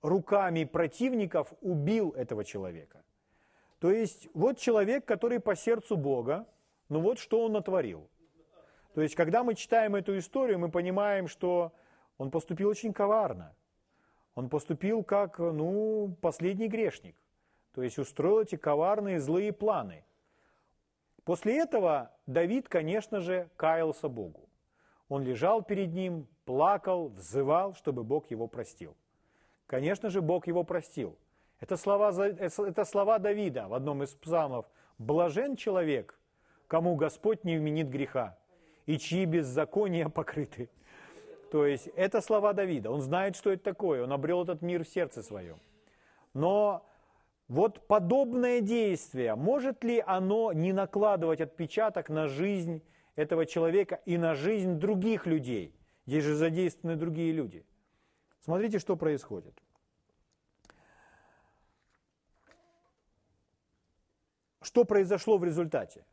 руками 0.00 0.64
противников 0.64 1.52
убил 1.60 2.10
этого 2.10 2.44
человека. 2.44 3.04
То 3.78 3.90
есть 3.90 4.28
вот 4.32 4.58
человек, 4.58 5.04
который 5.04 5.38
по 5.38 5.54
сердцу 5.54 5.96
Бога, 5.96 6.46
ну 6.88 7.00
вот 7.00 7.18
что 7.18 7.44
он 7.44 7.52
натворил. 7.52 8.08
То 8.94 9.02
есть 9.02 9.14
когда 9.14 9.44
мы 9.44 9.54
читаем 9.54 9.96
эту 9.96 10.16
историю, 10.16 10.58
мы 10.58 10.70
понимаем, 10.70 11.28
что 11.28 11.72
он 12.16 12.30
поступил 12.30 12.68
очень 12.70 12.94
коварно. 12.94 13.54
Он 14.34 14.48
поступил 14.48 15.02
как, 15.02 15.38
ну, 15.38 16.16
последний 16.20 16.68
грешник. 16.68 17.16
То 17.74 17.82
есть 17.82 17.98
устроил 17.98 18.40
эти 18.40 18.56
коварные 18.56 19.20
злые 19.20 19.52
планы– 19.52 20.04
После 21.24 21.58
этого 21.58 22.10
Давид, 22.26 22.68
конечно 22.68 23.20
же, 23.20 23.48
каялся 23.56 24.08
Богу. 24.08 24.48
Он 25.08 25.22
лежал 25.22 25.62
перед 25.62 25.92
ним, 25.92 26.26
плакал, 26.44 27.08
взывал, 27.08 27.74
чтобы 27.74 28.04
Бог 28.04 28.30
его 28.30 28.46
простил. 28.46 28.94
Конечно 29.66 30.10
же, 30.10 30.20
Бог 30.20 30.46
его 30.46 30.64
простил. 30.64 31.16
Это 31.60 31.76
слова, 31.76 32.12
это 32.26 32.84
слова 32.84 33.18
Давида 33.18 33.68
в 33.68 33.74
одном 33.74 34.02
из 34.02 34.10
псалмов. 34.10 34.66
«Блажен 34.98 35.56
человек, 35.56 36.18
кому 36.68 36.94
Господь 36.94 37.42
не 37.44 37.56
вменит 37.56 37.88
греха, 37.88 38.36
и 38.86 38.98
чьи 38.98 39.24
беззакония 39.24 40.08
покрыты». 40.08 40.68
То 41.50 41.66
есть 41.66 41.88
это 41.96 42.20
слова 42.20 42.52
Давида. 42.52 42.90
Он 42.90 43.00
знает, 43.00 43.36
что 43.36 43.50
это 43.50 43.62
такое. 43.62 44.02
Он 44.02 44.12
обрел 44.12 44.42
этот 44.42 44.60
мир 44.62 44.84
в 44.84 44.88
сердце 44.88 45.22
своем. 45.22 45.58
Но 46.32 46.84
вот 47.48 47.86
подобное 47.86 48.60
действие, 48.60 49.34
может 49.34 49.84
ли 49.84 50.02
оно 50.06 50.52
не 50.52 50.72
накладывать 50.72 51.40
отпечаток 51.40 52.08
на 52.08 52.26
жизнь 52.26 52.82
этого 53.16 53.44
человека 53.44 54.00
и 54.06 54.16
на 54.16 54.34
жизнь 54.34 54.78
других 54.78 55.26
людей? 55.26 55.74
Здесь 56.06 56.24
же 56.24 56.34
задействованы 56.34 56.96
другие 56.96 57.32
люди. 57.32 57.66
Смотрите, 58.40 58.78
что 58.78 58.96
происходит. 58.96 59.58
Что 64.60 64.84
произошло 64.84 65.36
в 65.38 65.44
результате? 65.44 66.06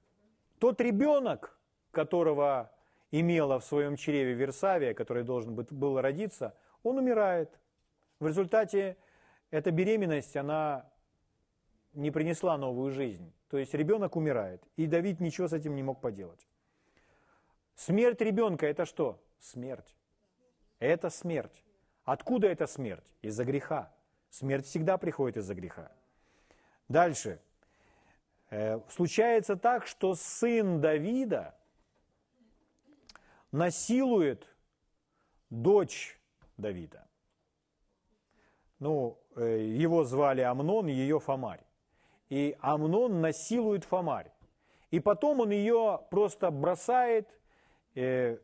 Тот 0.59 0.81
ребенок, 0.81 1.57
которого 1.91 2.71
имела 3.09 3.59
в 3.59 3.65
своем 3.65 3.95
чреве 3.95 4.33
Версавия, 4.33 4.93
который 4.93 5.23
должен 5.23 5.55
был 5.55 5.99
родиться, 5.99 6.55
он 6.83 6.97
умирает. 6.97 7.59
В 8.19 8.27
результате 8.27 8.97
эта 9.49 9.71
беременность, 9.71 10.35
она 10.37 10.91
не 11.93 12.11
принесла 12.11 12.57
новую 12.57 12.91
жизнь. 12.91 13.33
То 13.49 13.57
есть 13.57 13.73
ребенок 13.73 14.15
умирает, 14.15 14.63
и 14.77 14.87
Давид 14.87 15.19
ничего 15.19 15.47
с 15.47 15.53
этим 15.53 15.75
не 15.75 15.83
мог 15.83 16.01
поделать. 16.01 16.47
Смерть 17.75 18.21
ребенка– 18.21 18.65
это 18.67 18.85
что? 18.85 19.21
Смерть. 19.39 19.95
Это 20.79 21.09
смерть. 21.09 21.63
Откуда 22.03 22.47
эта 22.47 22.67
смерть? 22.67 23.05
Из-за 23.21 23.43
греха. 23.43 23.91
Смерть 24.29 24.65
всегда 24.65 24.97
приходит 24.97 25.37
из-за 25.37 25.53
греха. 25.53 25.91
Дальше. 26.87 27.39
Э, 28.49 28.79
случается 28.89 29.55
так, 29.55 29.87
что 29.87 30.15
сын 30.15 30.79
Давида 30.81 31.55
насилует 33.51 34.47
дочь 35.49 36.19
Давида. 36.57 37.07
Ну, 38.79 39.19
э, 39.35 39.65
его 39.65 40.03
звали 40.03 40.41
Амнон, 40.41 40.87
ее 40.87 41.19
Фомарь. 41.19 41.63
И 42.31 42.55
Амнон 42.61 43.19
насилует 43.19 43.83
Фомарь. 43.83 44.31
И 44.89 45.01
потом 45.01 45.41
он 45.41 45.49
ее 45.49 45.99
просто 46.09 46.49
бросает, 46.49 47.27
э, 47.93 48.37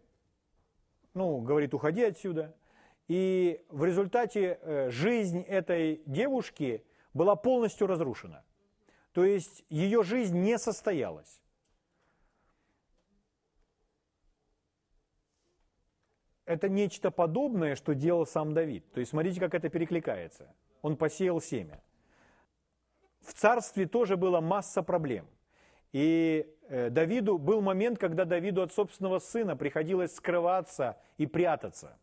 ну, 1.13 1.39
говорит, 1.39 1.73
уходи 1.73 2.04
отсюда. 2.04 2.54
И 3.08 3.65
в 3.69 3.86
результате 3.86 4.60
э, 4.62 4.89
жизнь 4.89 5.41
этой 5.41 6.02
девушки 6.06 6.84
была 7.13 7.38
полностью 7.38 7.88
разрушена. 7.88 8.43
То 9.13 9.23
есть 9.23 9.63
ее 9.69 10.04
жизнь 10.04 10.38
не 10.38 10.58
состоялась. 10.58 11.41
Это 16.43 16.67
нечто 16.67 17.10
подобное, 17.10 17.76
что 17.76 17.95
делал 17.95 18.26
сам 18.26 18.54
Давид. 18.54 18.84
То 18.91 19.00
есть 19.00 19.12
смотрите, 19.12 19.39
как 19.39 19.54
это 19.54 19.69
перекликается. 19.69 20.54
Он 20.82 20.97
посеял 20.97 21.39
семя. 21.39 21.82
В 23.27 23.33
царстве 23.33 23.85
тоже 23.85 24.15
была 24.15 24.39
масса 24.39 24.81
проблем. 24.81 25.27
И 25.91 26.49
э, 26.69 26.89
Давиду 26.89 27.37
был 27.37 27.59
момент, 27.61 27.99
когда 27.99 28.23
Давиду 28.23 28.61
от 28.61 28.71
собственного 28.71 29.19
сына 29.19 29.57
приходилось 29.57 30.15
скрываться 30.15 30.97
и 31.17 31.27
прятаться. 31.27 31.97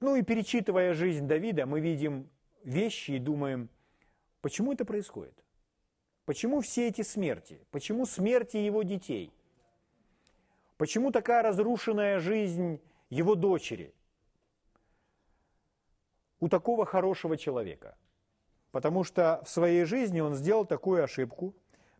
Ну 0.00 0.16
и 0.16 0.22
перечитывая 0.22 0.92
жизнь 0.92 1.26
Давида, 1.26 1.64
мы 1.64 1.80
видим 1.80 2.28
вещи 2.62 3.12
и 3.12 3.18
думаем, 3.18 3.70
почему 4.42 4.74
это 4.74 4.84
происходит? 4.84 5.42
Почему 6.26 6.60
все 6.60 6.88
эти 6.88 7.00
смерти? 7.00 7.66
Почему 7.70 8.04
смерти 8.04 8.58
его 8.58 8.82
детей? 8.82 9.32
Почему 10.76 11.10
такая 11.10 11.42
разрушенная 11.42 12.18
жизнь 12.18 12.82
его 13.08 13.34
дочери? 13.34 13.94
У 16.40 16.48
такого 16.48 16.84
хорошего 16.86 17.36
человека. 17.36 17.96
Потому 18.70 19.04
что 19.04 19.42
в 19.44 19.48
своей 19.48 19.84
жизни 19.84 20.20
он 20.20 20.34
сделал 20.34 20.66
такую 20.66 21.02
ошибку, 21.02 21.54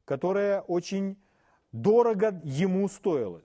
которая 0.04 0.60
очень 0.60 1.16
дорого 1.72 2.40
ему 2.44 2.88
стоила. 2.88 3.42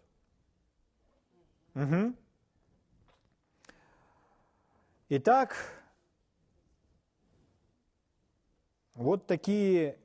Угу. 1.75 2.15
Итак, 5.09 5.55
вот 8.95 9.27
такие 9.27 9.97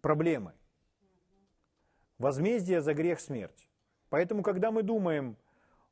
проблемы. 0.00 0.52
Возмездие 2.18 2.80
за 2.80 2.94
грех 2.94 3.20
смерть. 3.20 3.68
Поэтому, 4.08 4.42
когда 4.42 4.70
мы 4.70 4.82
думаем, 4.82 5.36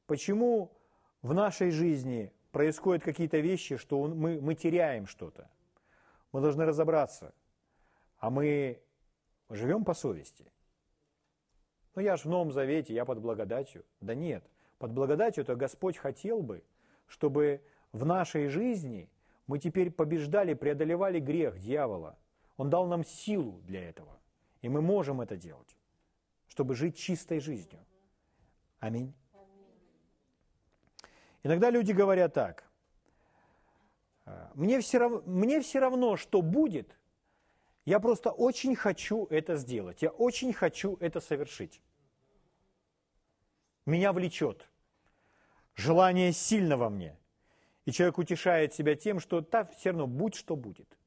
почему 0.07 0.78
в 1.23 1.35
нашей 1.35 1.71
жизни 1.71 2.33
происходят 2.53 3.03
какие-то 3.03 3.39
вещи, 3.39 3.77
что 3.77 4.07
мы, 4.07 4.41
мы 4.41 4.55
теряем 4.55 5.07
что-то. 5.07 5.51
Мы 6.33 6.41
должны 6.41 6.65
разобраться. 6.65 7.35
А 8.19 8.31
мы 8.31 8.81
живем 9.49 9.85
по 9.85 9.95
совести. 9.95 10.53
Ну 11.95 12.03
я 12.03 12.17
же 12.17 12.25
в 12.25 12.27
Новом 12.27 12.53
Завете, 12.53 12.95
я 12.95 13.05
под 13.05 13.21
благодатью. 13.21 13.85
Да 14.01 14.15
нет, 14.15 14.45
под 14.79 14.93
благодатью 14.93 15.45
то 15.45 15.57
Господь 15.57 15.97
хотел 15.97 16.43
бы, 16.43 16.63
чтобы 17.07 17.63
в 17.93 18.05
нашей 18.05 18.49
жизни 18.49 19.11
мы 19.47 19.59
теперь 19.59 19.91
побеждали, 19.91 20.55
преодолевали 20.55 21.21
грех 21.21 21.59
дьявола. 21.59 22.19
Он 22.57 22.71
дал 22.71 22.87
нам 22.87 23.05
силу 23.05 23.61
для 23.63 23.89
этого. 23.89 24.19
И 24.61 24.69
мы 24.69 24.83
можем 24.83 25.21
это 25.21 25.37
делать, 25.37 25.77
чтобы 26.49 26.75
жить 26.75 26.97
чистой 26.97 27.41
жизнью. 27.41 27.81
Аминь. 28.81 29.15
Иногда 31.43 31.71
люди 31.71 31.93
говорят 31.93 32.35
так, 32.35 32.65
мне 34.55 34.81
все, 34.81 34.99
равно, 34.99 35.23
мне 35.27 35.61
все 35.61 35.79
равно, 35.79 36.17
что 36.17 36.43
будет, 36.43 36.99
я 37.85 38.01
просто 38.01 38.31
очень 38.31 38.77
хочу 38.77 39.27
это 39.31 39.57
сделать, 39.57 40.03
я 40.03 40.11
очень 40.11 40.53
хочу 40.53 40.97
это 41.01 41.21
совершить. 41.21 41.81
Меня 43.87 44.13
влечет, 44.13 44.69
желание 45.75 46.33
сильно 46.33 46.77
во 46.77 46.91
мне. 46.91 47.17
И 47.87 47.93
человек 47.93 48.19
утешает 48.19 48.75
себя 48.75 48.95
тем, 48.97 49.19
что 49.19 49.41
так 49.41 49.75
все 49.75 49.91
равно 49.91 50.07
будь 50.07 50.35
что 50.35 50.57
будет. 50.57 50.99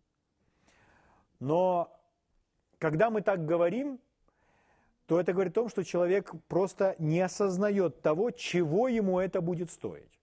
Но 1.39 1.95
когда 2.79 3.11
мы 3.11 3.21
так 3.21 3.45
говорим, 3.45 3.99
то 5.05 5.19
это 5.19 5.33
говорит 5.33 5.51
о 5.53 5.61
том, 5.61 5.69
что 5.69 5.83
человек 5.83 6.31
просто 6.47 6.95
не 6.97 7.19
осознает 7.19 8.01
того, 8.01 8.31
чего 8.31 8.87
ему 8.87 9.19
это 9.19 9.41
будет 9.41 9.69
стоить. 9.69 10.20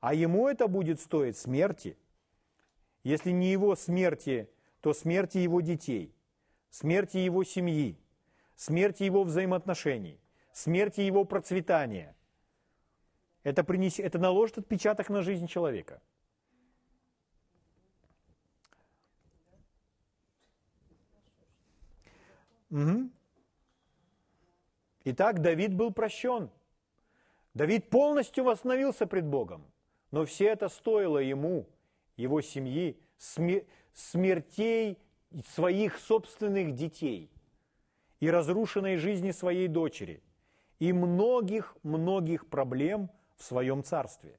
А 0.00 0.14
ему 0.14 0.48
это 0.48 0.68
будет 0.68 1.00
стоить 1.00 1.36
смерти. 1.36 1.96
Если 3.02 3.30
не 3.30 3.50
его 3.50 3.74
смерти, 3.74 4.48
то 4.80 4.92
смерти 4.92 5.38
его 5.38 5.60
детей, 5.60 6.14
смерти 6.70 7.18
его 7.18 7.42
семьи, 7.42 7.98
смерти 8.54 9.02
его 9.02 9.24
взаимоотношений, 9.24 10.20
смерти 10.52 11.00
его 11.00 11.24
процветания. 11.24 12.14
Это, 13.42 13.64
принес, 13.64 13.98
это 13.98 14.18
наложит 14.18 14.58
отпечаток 14.58 15.08
на 15.08 15.22
жизнь 15.22 15.46
человека. 15.46 16.00
Угу. 22.70 23.10
Итак, 25.04 25.40
Давид 25.40 25.74
был 25.74 25.92
прощен. 25.92 26.50
Давид 27.54 27.88
полностью 27.88 28.44
восстановился 28.44 29.06
пред 29.06 29.24
Богом. 29.24 29.64
Но 30.10 30.24
все 30.24 30.46
это 30.46 30.68
стоило 30.68 31.18
ему, 31.18 31.68
его 32.16 32.40
семьи, 32.40 32.98
смертей 33.92 34.98
своих 35.54 35.98
собственных 35.98 36.74
детей 36.74 37.30
и 38.20 38.30
разрушенной 38.30 38.96
жизни 38.96 39.30
своей 39.30 39.68
дочери 39.68 40.22
и 40.78 40.92
многих-многих 40.92 42.48
проблем 42.48 43.10
в 43.36 43.44
своем 43.44 43.84
царстве. 43.84 44.38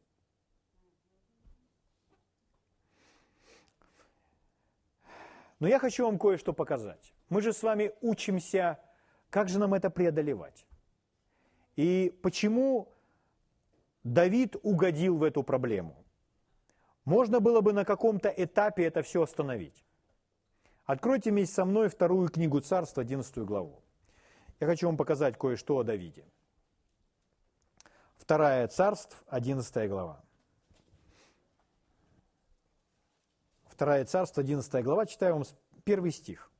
Но 5.60 5.68
я 5.68 5.78
хочу 5.78 6.06
вам 6.06 6.18
кое-что 6.18 6.54
показать. 6.54 7.14
Мы 7.28 7.42
же 7.42 7.52
с 7.52 7.62
вами 7.62 7.92
учимся, 8.02 8.80
как 9.30 9.50
же 9.50 9.60
нам 9.60 9.74
это 9.74 9.90
преодолевать. 9.90 10.66
И 11.76 12.18
почему 12.24 12.94
Давид 14.04 14.56
угодил 14.64 15.18
в 15.18 15.24
эту 15.24 15.44
проблему. 15.44 15.96
Можно 17.06 17.40
было 17.40 17.62
бы 17.62 17.74
на 17.74 17.86
каком-то 17.86 18.30
этапе 18.30 18.86
это 18.86 19.02
все 19.02 19.24
остановить. 19.24 19.84
Откройте 20.86 21.32
вместе 21.32 21.56
со 21.56 21.66
мной 21.66 21.90
вторую 21.90 22.30
книгу 22.30 22.62
Царства, 22.62 23.02
11 23.02 23.38
главу. 23.40 23.84
Я 24.60 24.68
хочу 24.68 24.88
вам 24.88 24.98
показать 24.98 25.38
кое-что 25.38 25.78
о 25.78 25.84
Давиде. 25.84 26.26
Вторая 28.18 28.68
Царств, 28.68 29.24
11 29.28 29.90
глава. 29.90 30.22
Вторая 33.66 34.06
Царство, 34.06 34.42
11 34.42 34.84
глава, 34.84 35.06
читаю 35.06 35.36
вам 35.36 35.44
первый 35.84 36.12
стих. 36.12 36.52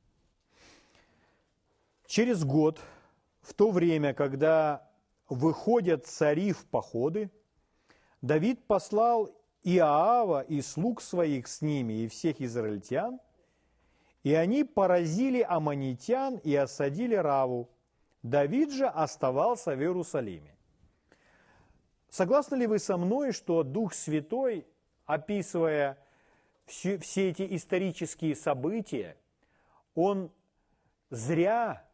Через 2.06 2.44
год, 2.44 2.80
в 3.42 3.54
то 3.54 3.70
время, 3.70 4.14
когда 4.14 4.89
выходят 5.30 6.06
цари 6.06 6.52
в 6.52 6.66
походы, 6.66 7.30
Давид 8.20 8.66
послал 8.66 9.30
Иоава 9.62 10.42
и 10.42 10.60
слуг 10.60 11.00
своих 11.00 11.46
с 11.46 11.62
ними 11.62 12.02
и 12.02 12.08
всех 12.08 12.40
израильтян, 12.40 13.20
и 14.22 14.34
они 14.34 14.64
поразили 14.64 15.40
аммонитян 15.40 16.36
и 16.36 16.54
осадили 16.54 17.14
Раву, 17.14 17.70
Давид 18.22 18.70
же 18.72 18.86
оставался 18.86 19.74
в 19.74 19.80
Иерусалиме. 19.80 20.54
Согласны 22.10 22.56
ли 22.56 22.66
вы 22.66 22.78
со 22.78 22.98
мной, 22.98 23.32
что 23.32 23.62
Дух 23.62 23.94
Святой, 23.94 24.66
описывая 25.06 25.96
все, 26.66 26.98
все 26.98 27.30
эти 27.30 27.56
исторические 27.56 28.34
события, 28.34 29.16
он 29.94 30.30
зря 31.08 31.88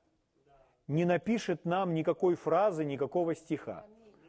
не 0.88 1.04
напишет 1.04 1.64
нам 1.64 1.94
никакой 1.94 2.34
фразы, 2.34 2.84
никакого 2.84 3.34
стиха. 3.34 3.86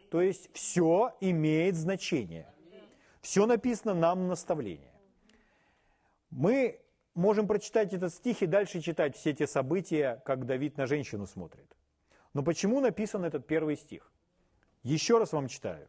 То 0.10 0.22
есть 0.22 0.50
все 0.54 1.16
имеет 1.20 1.76
значение. 1.76 2.48
Все 3.22 3.46
написано 3.46 3.94
нам 3.94 4.28
наставление. 4.28 4.94
Мы 6.30 6.80
можем 7.14 7.48
прочитать 7.48 7.94
этот 7.94 8.14
стих 8.14 8.42
и 8.42 8.46
дальше 8.46 8.82
читать 8.82 9.16
все 9.16 9.32
эти 9.32 9.46
события, 9.46 10.22
как 10.26 10.46
Давид 10.46 10.78
на 10.78 10.88
женщину 10.88 11.26
смотрит. 11.26 11.76
Но 12.34 12.44
почему 12.44 12.80
написан 12.80 13.26
этот 13.26 13.48
первый 13.48 13.76
стих? 13.76 14.12
Еще 14.84 15.18
раз 15.18 15.34
вам 15.34 15.48
читаю. 15.48 15.88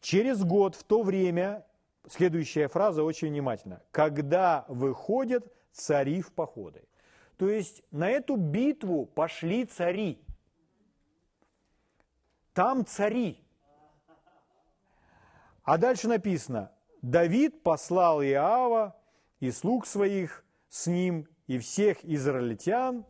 Через 0.00 0.42
год 0.42 0.74
в 0.74 0.84
то 0.84 1.02
время, 1.02 1.64
следующая 2.08 2.68
фраза 2.68 3.02
очень 3.02 3.28
внимательно, 3.28 3.82
когда 3.90 4.64
выходят 4.68 5.52
цари 5.72 6.22
в 6.22 6.32
походы. 6.32 6.82
То 7.36 7.48
есть 7.48 7.82
на 7.90 8.08
эту 8.08 8.36
битву 8.36 9.06
пошли 9.06 9.64
цари. 9.64 10.22
Там 12.54 12.86
цари. 12.86 13.42
А 15.62 15.78
дальше 15.78 16.08
написано, 16.08 16.72
Давид 17.02 17.62
послал 17.62 18.22
Иава 18.22 18.96
и 19.40 19.50
слуг 19.50 19.86
своих 19.86 20.44
с 20.68 20.86
ним, 20.86 21.28
и 21.46 21.58
всех 21.58 22.04
израильтян, 22.04 23.04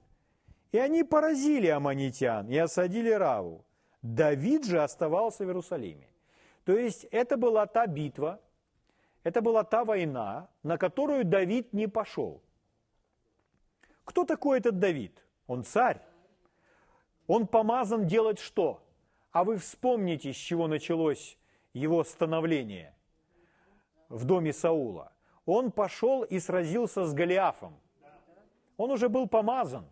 и 0.72 0.78
они 0.78 1.04
поразили 1.04 1.68
аманитян 1.68 2.48
и 2.48 2.56
осадили 2.56 3.10
Раву. 3.10 3.64
Давид 4.02 4.64
же 4.64 4.82
оставался 4.82 5.44
в 5.44 5.48
Иерусалиме. 5.48 6.08
То 6.64 6.76
есть 6.76 7.04
это 7.04 7.36
была 7.36 7.66
та 7.66 7.86
битва, 7.86 8.40
это 9.22 9.40
была 9.40 9.64
та 9.64 9.84
война, 9.84 10.48
на 10.62 10.76
которую 10.78 11.24
Давид 11.24 11.72
не 11.72 11.86
пошел. 11.86 12.42
Кто 14.07 14.25
такой 14.25 14.59
этот 14.59 14.79
Давид? 14.79 15.23
Он 15.47 15.62
царь. 15.62 16.01
Он 17.27 17.47
помазан 17.47 18.07
делать 18.07 18.38
что? 18.38 18.83
А 19.33 19.45
вы 19.45 19.59
вспомните, 19.59 20.33
с 20.33 20.37
чего 20.37 20.66
началось 20.66 21.37
его 21.75 22.03
становление 22.05 22.95
в 24.09 24.25
доме 24.25 24.55
Саула 24.55 25.12
он 25.47 25.71
пошел 25.71 26.25
и 26.25 26.40
сразился 26.40 27.07
с 27.07 27.14
Голиафом. 27.14 27.79
Он 28.77 28.90
уже 28.90 29.09
был 29.09 29.29
помазан. 29.29 29.87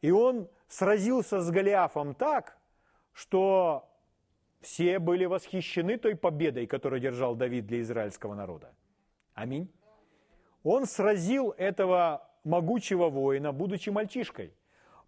И 0.00 0.10
он 0.10 0.48
сразился 0.66 1.40
с 1.40 1.50
Голиафом 1.50 2.14
так, 2.14 2.58
что 3.12 3.88
все 4.60 4.98
были 4.98 5.26
восхищены 5.26 5.98
той 5.98 6.16
победой, 6.16 6.66
которую 6.66 7.00
держал 7.00 7.36
Давид 7.36 7.66
для 7.66 7.80
израильского 7.82 8.34
народа. 8.34 8.74
Аминь. 9.34 9.70
Он 10.64 10.86
сразил 10.86 11.50
этого 11.50 12.27
могучего 12.48 13.08
воина, 13.08 13.52
будучи 13.52 13.90
мальчишкой. 13.90 14.52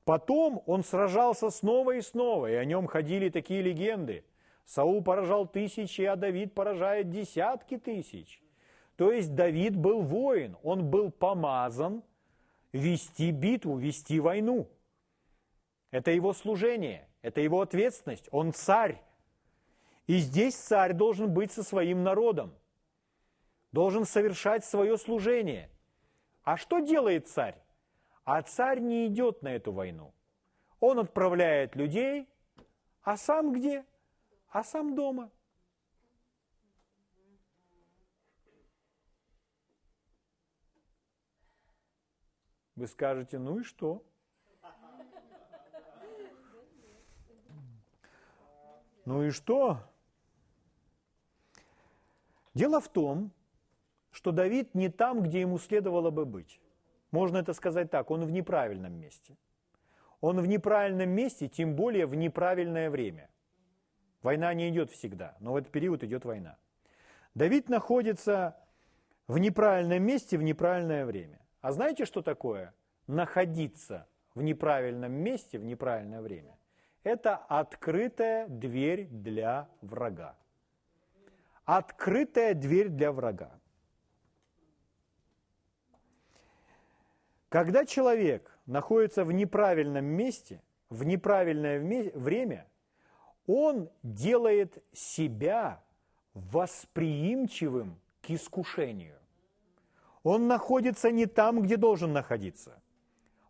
Потом 0.04 0.62
он 0.66 0.84
сражался 0.84 1.50
снова 1.50 1.96
и 1.96 2.00
снова, 2.00 2.50
и 2.50 2.54
о 2.54 2.64
нем 2.64 2.86
ходили 2.86 3.28
такие 3.28 3.62
легенды. 3.62 4.24
Саул 4.64 5.02
поражал 5.02 5.46
тысячи, 5.46 6.02
а 6.02 6.16
Давид 6.16 6.54
поражает 6.54 7.10
десятки 7.10 7.76
тысяч. 7.76 8.40
То 8.96 9.10
есть 9.10 9.34
Давид 9.34 9.76
был 9.76 10.02
воин, 10.02 10.56
он 10.62 10.90
был 10.90 11.10
помазан 11.10 12.02
вести 12.72 13.30
битву, 13.30 13.78
вести 13.78 14.20
войну. 14.20 14.68
Это 15.90 16.10
его 16.10 16.34
служение, 16.34 17.08
это 17.22 17.40
его 17.40 17.62
ответственность, 17.62 18.28
он 18.30 18.52
царь. 18.52 19.02
И 20.06 20.18
здесь 20.18 20.54
царь 20.54 20.92
должен 20.92 21.32
быть 21.32 21.50
со 21.50 21.62
своим 21.62 22.02
народом, 22.02 22.54
должен 23.72 24.04
совершать 24.04 24.64
свое 24.64 24.98
служение. 24.98 25.69
А 26.50 26.56
что 26.56 26.80
делает 26.80 27.28
царь? 27.28 27.62
А 28.24 28.42
царь 28.42 28.80
не 28.80 29.06
идет 29.06 29.40
на 29.40 29.54
эту 29.54 29.70
войну. 29.70 30.12
Он 30.80 30.98
отправляет 30.98 31.76
людей, 31.76 32.28
а 33.02 33.16
сам 33.16 33.52
где? 33.52 33.86
А 34.48 34.64
сам 34.64 34.96
дома– 34.96 35.30
Вы 42.74 42.88
скажете, 42.88 43.38
ну 43.38 43.60
и 43.60 43.62
что? 43.62 44.02
Ну 49.04 49.22
и 49.22 49.30
что? 49.30 49.78
Дело 52.54 52.80
в 52.80 52.88
том, 52.88 53.30
что 54.10 54.32
Давид 54.32 54.74
не 54.74 54.88
там, 54.88 55.22
где 55.22 55.40
ему 55.40 55.58
следовало 55.58 56.10
бы 56.10 56.24
быть. 56.24 56.60
Можно 57.10 57.38
это 57.38 57.52
сказать 57.54 57.90
так, 57.90 58.10
он 58.10 58.24
в 58.24 58.30
неправильном 58.30 58.94
месте. 58.94 59.36
Он 60.20 60.40
в 60.40 60.46
неправильном 60.46 61.10
месте, 61.10 61.48
тем 61.48 61.74
более 61.74 62.06
в 62.06 62.14
неправильное 62.14 62.90
время. 62.90 63.30
Война 64.22 64.52
не 64.52 64.68
идет 64.68 64.90
всегда, 64.90 65.36
но 65.40 65.52
в 65.52 65.56
этот 65.56 65.72
период 65.72 66.04
идет 66.04 66.24
война. 66.24 66.58
Давид 67.34 67.68
находится 67.68 68.56
в 69.26 69.38
неправильном 69.38 70.02
месте 70.02 70.36
в 70.36 70.42
неправильное 70.42 71.06
время. 71.06 71.40
А 71.60 71.72
знаете, 71.72 72.04
что 72.04 72.22
такое 72.22 72.74
находиться 73.06 74.06
в 74.34 74.42
неправильном 74.42 75.12
месте 75.12 75.58
в 75.58 75.64
неправильное 75.64 76.20
время? 76.20 76.58
Это 77.02 77.36
открытая 77.36 78.46
дверь 78.48 79.06
для 79.06 79.68
врага. 79.80 80.36
Открытая 81.64 82.54
дверь 82.54 82.88
для 82.88 83.12
врага. 83.12 83.59
Когда 87.50 87.84
человек 87.84 88.58
находится 88.64 89.24
в 89.24 89.32
неправильном 89.32 90.06
месте, 90.06 90.62
в 90.88 91.04
неправильное 91.04 91.78
время, 92.14 92.66
он 93.46 93.90
делает 94.02 94.82
себя 94.92 95.82
восприимчивым 96.32 98.00
к 98.22 98.30
искушению 98.30 99.20
он 100.22 100.46
находится 100.46 101.10
не 101.10 101.26
там, 101.26 101.62
где 101.62 101.76
должен 101.76 102.12
находиться. 102.12 102.80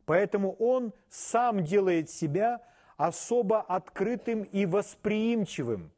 Поэтому 0.07 0.53
он 0.53 0.93
сам 1.09 1.65
делает 1.65 2.11
себя 2.11 2.63
особо 2.97 3.61
открытым 3.61 4.43
и 4.43 4.67
восприимчивым 4.67 5.91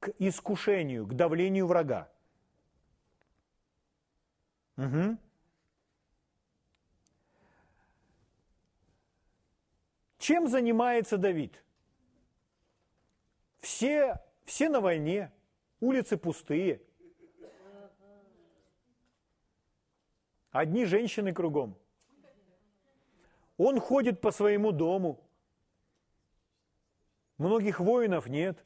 к 0.00 0.10
искушению, 0.18 1.06
к 1.06 1.14
давлению 1.14 1.66
врага. 1.66 2.08
Угу. 4.76 5.16
Чем 10.26 10.48
занимается 10.48 11.18
Давид? 11.18 11.62
Все, 13.60 14.20
все 14.44 14.68
на 14.68 14.80
войне, 14.80 15.30
улицы 15.78 16.16
пустые– 16.16 16.82
Одни 20.50 20.84
женщины 20.84 21.32
кругом. 21.32 21.78
Он 23.56 23.78
ходит 23.78 24.20
по 24.20 24.32
своему 24.32 24.72
дому. 24.72 25.22
Многих 27.38 27.78
воинов 27.78 28.26
нет. 28.26 28.64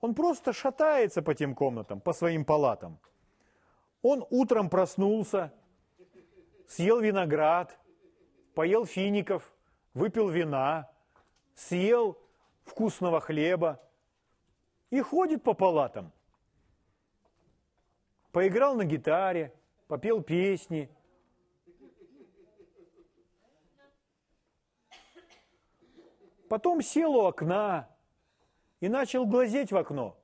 Он 0.00 0.12
просто 0.12 0.52
шатается 0.52 1.22
по 1.22 1.36
тем 1.36 1.54
комнатам, 1.54 2.00
по 2.00 2.12
своим 2.12 2.44
палатам. 2.44 2.98
Он 4.02 4.26
утром 4.30 4.70
проснулся, 4.70 5.54
съел 6.66 6.98
виноград, 6.98 7.78
поел 8.54 8.86
фиников, 8.86 9.54
выпил 9.94 10.28
вина, 10.28 10.90
съел 11.54 12.18
вкусного 12.64 13.20
хлеба 13.20 13.80
и 14.90 15.00
ходит 15.00 15.42
по 15.42 15.54
палатам. 15.54 16.12
Поиграл 18.32 18.76
на 18.76 18.84
гитаре, 18.84 19.52
попел 19.86 20.22
песни. 20.22 20.90
Потом 26.48 26.80
сел 26.80 27.14
у 27.14 27.26
окна 27.26 27.88
и 28.80 28.88
начал 28.88 29.26
глазеть 29.26 29.72
в 29.72 29.76
окно. 29.76 30.16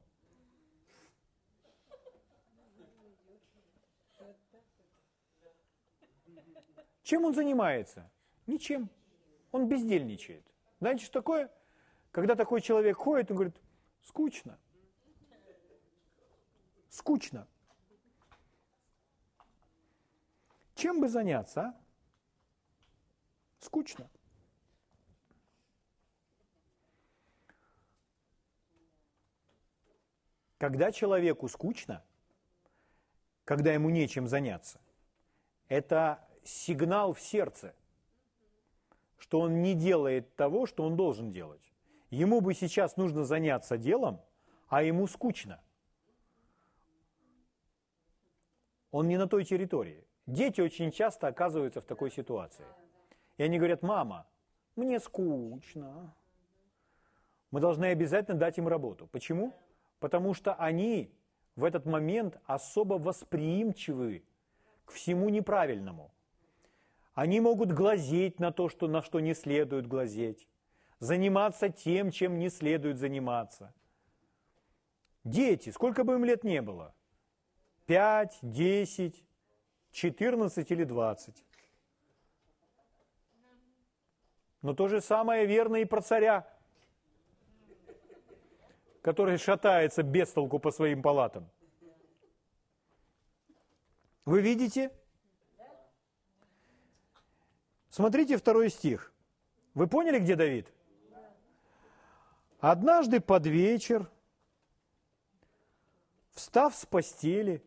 Чем 7.02 7.26
он 7.26 7.34
занимается? 7.34 8.10
Ничем. 8.46 8.88
Он 9.54 9.68
бездельничает. 9.68 10.44
Знаете, 10.80 11.04
что 11.04 11.20
такое? 11.20 11.48
Когда 12.10 12.34
такой 12.34 12.60
человек 12.60 12.96
ходит, 12.96 13.30
он 13.30 13.36
говорит, 13.36 13.54
скучно. 14.02 14.58
Скучно. 16.88 17.46
Чем 20.74 21.00
бы 21.00 21.08
заняться, 21.08 21.60
а? 21.60 21.80
Скучно. 23.60 24.10
Когда 30.58 30.90
человеку 30.90 31.46
скучно, 31.46 32.04
когда 33.44 33.72
ему 33.72 33.90
нечем 33.90 34.26
заняться, 34.26 34.80
это 35.68 36.28
сигнал 36.42 37.12
в 37.12 37.20
сердце– 37.20 37.72
что 39.18 39.40
он 39.40 39.62
не 39.62 39.74
делает 39.74 40.34
того, 40.36 40.66
что 40.66 40.84
он 40.84 40.96
должен 40.96 41.30
делать. 41.30 41.72
Ему 42.10 42.40
бы 42.40 42.54
сейчас 42.54 42.96
нужно 42.96 43.24
заняться 43.24 43.76
делом, 43.76 44.20
а 44.68 44.82
ему 44.82 45.06
скучно. 45.06 45.60
Он 48.90 49.08
не 49.08 49.18
на 49.18 49.26
той 49.26 49.44
территории. 49.44 50.04
Дети 50.26 50.60
очень 50.60 50.92
часто 50.92 51.26
оказываются 51.26 51.80
в 51.80 51.84
такой 51.84 52.10
ситуации. 52.10 52.64
И 53.36 53.42
они 53.42 53.58
говорят, 53.58 53.82
мама, 53.82 54.26
мне 54.76 55.00
скучно. 55.00 56.14
Мы 57.50 57.60
должны 57.60 57.86
обязательно 57.86 58.38
дать 58.38 58.58
им 58.58 58.68
работу. 58.68 59.08
Почему? 59.08 59.52
Потому 59.98 60.34
что 60.34 60.54
они 60.54 61.12
в 61.56 61.64
этот 61.64 61.86
момент 61.86 62.38
особо 62.46 62.94
восприимчивы 62.94 64.24
к 64.84 64.92
всему 64.92 65.28
неправильному. 65.28 66.13
Они 67.14 67.40
могут 67.40 67.72
глазеть 67.72 68.40
на 68.40 68.52
то, 68.52 68.68
что, 68.68 68.88
на 68.88 69.02
что 69.02 69.20
не 69.20 69.34
следует 69.34 69.86
глазеть, 69.86 70.48
заниматься 70.98 71.68
тем, 71.68 72.10
чем 72.10 72.38
не 72.38 72.48
следует 72.48 72.98
заниматься. 72.98 73.72
Дети, 75.22 75.70
сколько 75.70 76.04
бы 76.04 76.14
им 76.14 76.24
лет 76.24 76.44
не 76.44 76.60
было, 76.60 76.94
5, 77.86 78.38
10, 78.42 79.24
14 79.92 80.70
или 80.70 80.84
20. 80.84 81.44
Но 84.62 84.74
то 84.74 84.88
же 84.88 85.00
самое 85.00 85.46
верно 85.46 85.76
и 85.76 85.84
про 85.84 86.00
царя 86.00 86.46
который 89.04 89.36
шатается 89.36 90.02
без 90.02 90.32
толку 90.32 90.58
по 90.58 90.70
своим 90.70 91.02
палатам. 91.02 91.46
Вы 94.24 94.40
видите? 94.40 94.90
Смотрите 97.94 98.36
второй 98.36 98.70
стих. 98.70 99.12
Вы 99.74 99.86
поняли, 99.86 100.18
где 100.18 100.34
Давид? 100.34 100.66
Однажды 102.58 103.20
под 103.20 103.46
вечер, 103.46 104.10
встав 106.32 106.74
с 106.74 106.84
постели, 106.86 107.62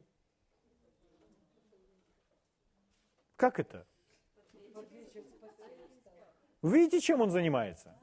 как 3.37 3.57
это? 3.57 3.87
Видите, 6.61 6.99
чем 6.99 7.21
он 7.21 7.31
занимается? 7.31 7.97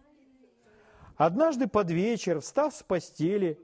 Однажды 1.17 1.69
под 1.69 1.91
вечер, 1.91 2.41
встав 2.41 2.75
с 2.75 2.83
постели, 2.83 3.61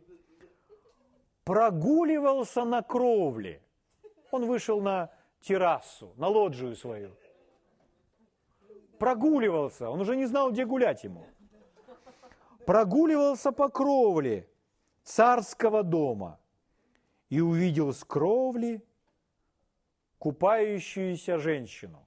прогуливался 1.44 2.64
на 2.64 2.82
кровле. 2.82 3.62
Он 4.30 4.44
вышел 4.44 4.82
на 4.82 5.10
террасу, 5.40 6.12
на 6.18 6.28
лоджию 6.28 6.76
свою. 6.76 7.16
Прогуливался, 9.00 9.88
он 9.88 10.02
уже 10.02 10.14
не 10.14 10.26
знал, 10.26 10.52
где 10.52 10.66
гулять 10.66 11.04
ему. 11.04 11.26
Прогуливался 12.66 13.50
по 13.50 13.70
кровле 13.70 14.46
царского 15.04 15.82
дома 15.82 16.38
и 17.30 17.40
увидел 17.40 17.94
с 17.94 18.04
кровли 18.04 18.84
купающуюся 20.18 21.38
женщину. 21.38 22.06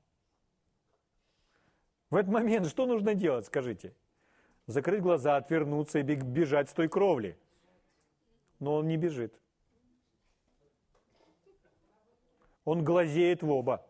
В 2.11 2.15
этот 2.15 2.31
момент 2.31 2.67
что 2.67 2.85
нужно 2.85 3.15
делать, 3.15 3.47
скажите? 3.47 3.95
закрыть 4.67 5.01
глаза, 5.01 5.37
отвернуться 5.37 5.97
и 5.97 6.03
бежать 6.03 6.69
с 6.69 6.73
той 6.73 6.87
кровли. 6.87 7.39
Но 8.59 8.75
он 8.75 8.87
не 8.87 8.97
бежит. 8.97 9.33
Он 12.65 12.83
глазеет 12.83 13.41
в 13.41 13.49
оба. 13.49 13.83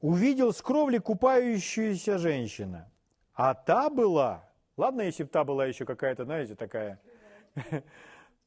Увидел 0.00 0.52
с 0.52 0.60
кровли 0.60 0.98
купающуюся 0.98 2.18
женщина. 2.18 2.90
А 3.34 3.54
та 3.54 3.90
была, 3.90 4.48
ладно, 4.76 5.02
если 5.02 5.24
бы 5.24 5.30
та 5.30 5.44
была 5.44 5.66
еще 5.66 5.84
какая-то, 5.84 6.24
знаете, 6.24 6.54
такая, 6.54 7.00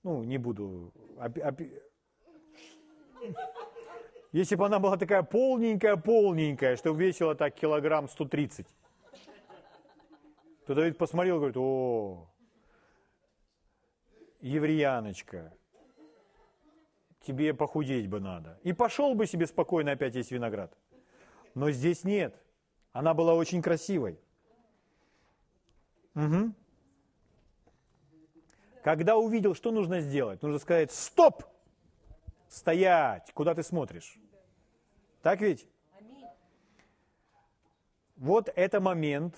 ну, 0.03 0.23
не 0.23 0.37
буду, 0.37 0.93
если 4.31 4.55
бы 4.55 4.65
она 4.65 4.79
была 4.79 4.97
такая 4.97 5.23
полненькая-полненькая, 5.23 6.75
что 6.77 6.93
весила 6.93 7.35
так 7.35 7.55
килограмм 7.55 8.07
130, 8.07 8.67
то 10.67 10.75
Давид 10.75 10.97
посмотрел 10.97 11.37
и 11.37 11.39
говорит, 11.39 11.57
о, 11.57 12.29
евреяночка, 14.41 15.51
тебе 17.21 17.53
похудеть 17.53 18.07
бы 18.07 18.19
надо. 18.19 18.59
И 18.63 18.73
пошел 18.73 19.15
бы 19.15 19.25
себе 19.25 19.47
спокойно 19.47 19.93
опять 19.93 20.15
есть 20.15 20.31
виноград. 20.31 20.77
Но 21.59 21.71
здесь 21.71 22.05
нет. 22.05 22.41
Она 22.93 23.13
была 23.13 23.33
очень 23.33 23.61
красивой. 23.61 24.17
Угу. 26.15 26.53
Когда 28.81 29.17
увидел, 29.17 29.53
что 29.53 29.71
нужно 29.71 29.99
сделать? 29.99 30.41
Нужно 30.41 30.59
сказать, 30.59 30.89
стоп! 30.89 31.43
Стоять! 32.47 33.33
Куда 33.33 33.53
ты 33.55 33.63
смотришь? 33.63 34.17
Так 35.21 35.41
ведь? 35.41 35.67
Вот 38.15 38.47
это 38.55 38.79
момент, 38.79 39.35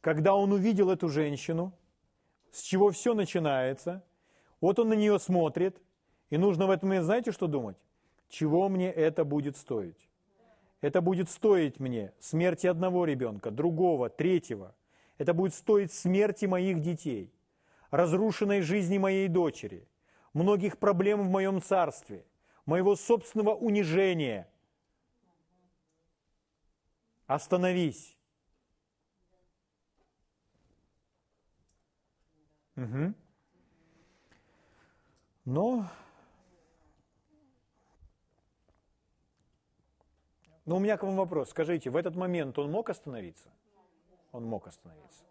когда 0.00 0.36
он 0.36 0.52
увидел 0.52 0.90
эту 0.90 1.08
женщину, 1.08 1.72
с 2.52 2.60
чего 2.60 2.92
все 2.92 3.14
начинается. 3.14 4.04
Вот 4.60 4.78
он 4.78 4.90
на 4.90 4.94
нее 4.94 5.18
смотрит, 5.18 5.82
и 6.30 6.38
нужно 6.38 6.68
в 6.68 6.70
этом 6.70 6.90
момент, 6.90 7.06
знаете, 7.06 7.32
что 7.32 7.48
думать? 7.48 7.78
Чего 8.28 8.68
мне 8.68 8.92
это 8.92 9.24
будет 9.24 9.56
стоить? 9.56 10.08
Это 10.82 11.00
будет 11.00 11.30
стоить 11.30 11.78
мне 11.78 12.12
смерти 12.18 12.66
одного 12.66 13.04
ребенка, 13.04 13.52
другого, 13.52 14.10
третьего. 14.10 14.74
Это 15.16 15.32
будет 15.32 15.54
стоить 15.54 15.92
смерти 15.92 16.46
моих 16.46 16.80
детей, 16.80 17.32
разрушенной 17.92 18.62
жизни 18.62 18.98
моей 18.98 19.28
дочери, 19.28 19.88
многих 20.34 20.78
проблем 20.78 21.22
в 21.22 21.30
моем 21.30 21.62
царстве, 21.62 22.26
моего 22.66 22.96
собственного 22.96 23.54
унижения. 23.54 24.48
Остановись. 27.28 28.16
Угу. 32.74 33.14
Но, 35.44 35.88
но 40.64 40.76
у 40.76 40.78
меня 40.78 40.96
к 40.96 41.02
вам 41.02 41.16
вопрос. 41.16 41.50
Скажите, 41.50 41.90
в 41.90 41.96
этот 41.96 42.14
момент 42.14 42.58
он 42.58 42.70
мог 42.70 42.90
остановиться? 42.90 43.48
Он 44.30 44.44
мог 44.44 44.66
остановиться. 44.66 45.24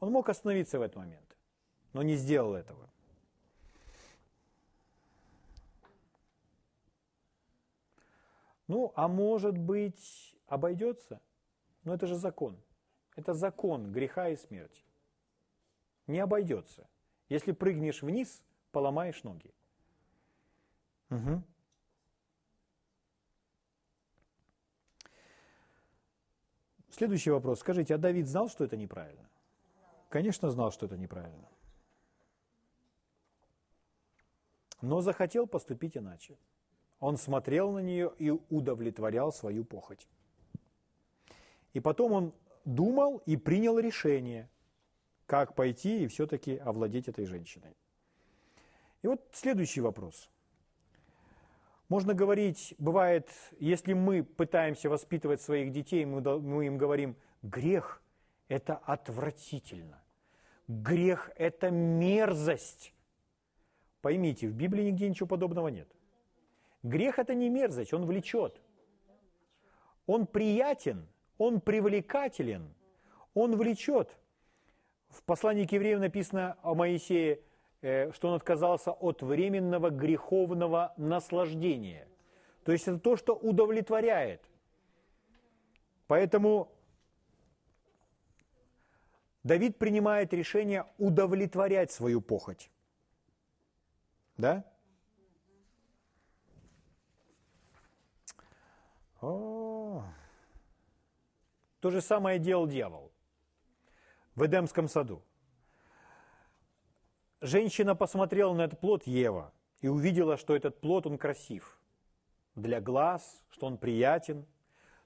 Он 0.00 0.12
мог 0.12 0.28
остановиться 0.28 0.78
в 0.78 0.82
этот 0.82 0.96
момент, 0.96 1.36
но 1.92 2.02
не 2.02 2.16
сделал 2.16 2.54
этого. 2.54 2.88
Ну, 8.68 8.92
а 8.96 9.08
может 9.08 9.56
быть, 9.56 10.36
обойдется? 10.46 11.20
Но 11.84 11.94
это 11.94 12.06
же 12.06 12.16
закон. 12.16 12.56
Это 13.16 13.32
закон 13.32 13.92
греха 13.92 14.28
и 14.28 14.36
смерти. 14.36 14.84
Не 16.06 16.20
обойдется. 16.20 16.86
Если 17.28 17.52
прыгнешь 17.52 18.02
вниз, 18.02 18.42
поломаешь 18.70 19.22
ноги. 19.24 19.52
Угу. 21.10 21.42
Следующий 26.98 27.30
вопрос. 27.30 27.60
Скажите, 27.60 27.94
а 27.94 27.98
Давид 27.98 28.26
знал, 28.26 28.48
что 28.48 28.64
это 28.64 28.76
неправильно? 28.76 29.30
Конечно, 30.08 30.50
знал, 30.50 30.72
что 30.72 30.86
это 30.86 30.96
неправильно. 30.96 31.48
Но 34.80 35.00
захотел 35.00 35.46
поступить 35.46 35.96
иначе. 35.96 36.36
Он 36.98 37.16
смотрел 37.16 37.70
на 37.70 37.78
нее 37.78 38.12
и 38.18 38.30
удовлетворял 38.30 39.32
свою 39.32 39.64
похоть. 39.64 40.08
И 41.72 41.78
потом 41.78 42.12
он 42.12 42.32
думал 42.64 43.22
и 43.26 43.36
принял 43.36 43.78
решение, 43.78 44.48
как 45.26 45.54
пойти 45.54 46.02
и 46.02 46.08
все-таки 46.08 46.56
овладеть 46.56 47.06
этой 47.06 47.26
женщиной. 47.26 47.76
И 49.02 49.06
вот 49.06 49.20
следующий 49.32 49.82
вопрос. 49.82 50.28
Можно 51.88 52.12
говорить, 52.12 52.74
бывает, 52.78 53.30
если 53.58 53.94
мы 53.94 54.22
пытаемся 54.22 54.90
воспитывать 54.90 55.40
своих 55.40 55.72
детей, 55.72 56.04
мы, 56.04 56.20
мы 56.40 56.66
им 56.66 56.76
говорим, 56.76 57.16
грех– 57.42 58.02
это 58.48 58.76
отвратительно. 58.76 60.02
Грех– 60.66 61.30
это 61.36 61.70
мерзость. 61.70 62.92
Поймите, 64.02 64.48
в 64.48 64.52
Библии 64.52 64.84
нигде 64.84 65.08
ничего 65.08 65.26
подобного 65.26 65.68
нет. 65.68 65.88
Грех– 66.82 67.18
это 67.20 67.34
не 67.34 67.48
мерзость, 67.48 67.94
он 67.94 68.04
влечет. 68.04 68.60
Он 70.06 70.26
приятен, 70.26 71.06
он 71.38 71.60
привлекателен, 71.60 72.74
он 73.32 73.56
влечет. 73.56 74.14
В 75.08 75.22
послании 75.22 75.64
к 75.64 75.72
евреям 75.72 76.00
написано 76.00 76.58
о 76.62 76.74
Моисее, 76.74 77.40
что 77.80 78.28
он 78.28 78.34
отказался 78.34 78.90
от 78.90 79.22
временного 79.22 79.90
греховного 79.90 80.92
наслаждения. 80.96 82.08
То 82.64 82.72
есть 82.72 82.88
это 82.88 82.98
то, 82.98 83.16
что 83.16 83.34
удовлетворяет. 83.34 84.42
Поэтому 86.06 86.72
Давид 89.44 89.78
принимает 89.78 90.32
решение 90.32 90.86
удовлетворять 90.98 91.90
свою 91.90 92.20
похоть. 92.20 92.70
Да? 94.36 94.64
О, 99.20 100.04
то 101.80 101.90
же 101.90 102.00
самое 102.00 102.38
делал 102.38 102.66
дьявол 102.66 103.12
в 104.34 104.44
Эдемском 104.46 104.88
саду. 104.88 105.22
Женщина 107.40 107.94
посмотрела 107.94 108.52
на 108.52 108.62
этот 108.62 108.80
плод 108.80 109.06
Ева 109.06 109.52
и 109.80 109.86
увидела, 109.86 110.36
что 110.36 110.56
этот 110.56 110.80
плод, 110.80 111.06
он 111.06 111.18
красив 111.18 111.78
для 112.56 112.80
глаз, 112.80 113.44
что 113.50 113.66
он 113.66 113.78
приятен. 113.78 114.44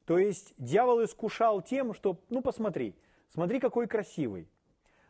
То 0.07 0.19
есть 0.19 0.55
дьявол 0.57 1.05
искушал 1.05 1.61
тем, 1.61 1.93
что, 1.93 2.19
ну 2.31 2.41
посмотри, 2.41 2.95
смотри, 3.29 3.61
какой 3.61 3.87
красивый, 3.87 4.49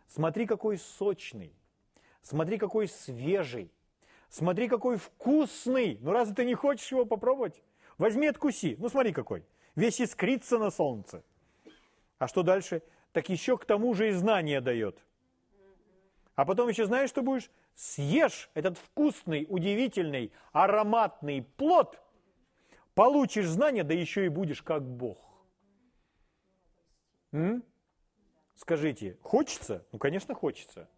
смотри, 0.08 0.46
какой 0.46 0.78
сочный, 0.78 1.54
смотри, 2.22 2.58
какой 2.58 2.88
свежий, 2.88 3.70
смотри, 4.28 4.68
какой 4.68 4.96
вкусный. 4.96 5.98
Ну 6.00 6.10
разве 6.10 6.34
ты 6.34 6.44
не 6.44 6.54
хочешь 6.54 6.90
его 6.90 7.04
попробовать? 7.04 7.62
Возьми, 7.98 8.26
откуси. 8.26 8.74
Ну 8.80 8.88
смотри 8.88 9.12
какой. 9.12 9.44
Весь 9.76 10.00
искрится 10.00 10.58
на 10.58 10.70
солнце. 10.70 11.22
А 12.18 12.26
что 12.26 12.42
дальше? 12.42 12.82
Так 13.12 13.28
еще 13.28 13.56
к 13.56 13.64
тому 13.64 13.94
же 13.94 14.08
и 14.08 14.12
знание 14.12 14.60
дает. 14.60 14.98
А 16.34 16.44
потом 16.44 16.68
еще 16.68 16.86
знаешь, 16.86 17.10
что 17.10 17.22
будешь? 17.22 17.50
Съешь 17.74 18.50
этот 18.54 18.78
вкусный, 18.78 19.46
удивительный, 19.48 20.32
ароматный 20.52 21.42
плод, 21.42 22.00
получишь 22.94 23.46
знание, 23.46 23.84
да 23.84 23.94
еще 23.94 24.24
и 24.26 24.28
будешь 24.28 24.62
как 24.62 24.82
Бог. 24.82 25.18
М? 27.32 27.62
Скажите, 28.54 29.18
хочется? 29.22 29.84
Ну, 29.92 29.98
конечно, 29.98 30.34
хочется. 30.34 30.88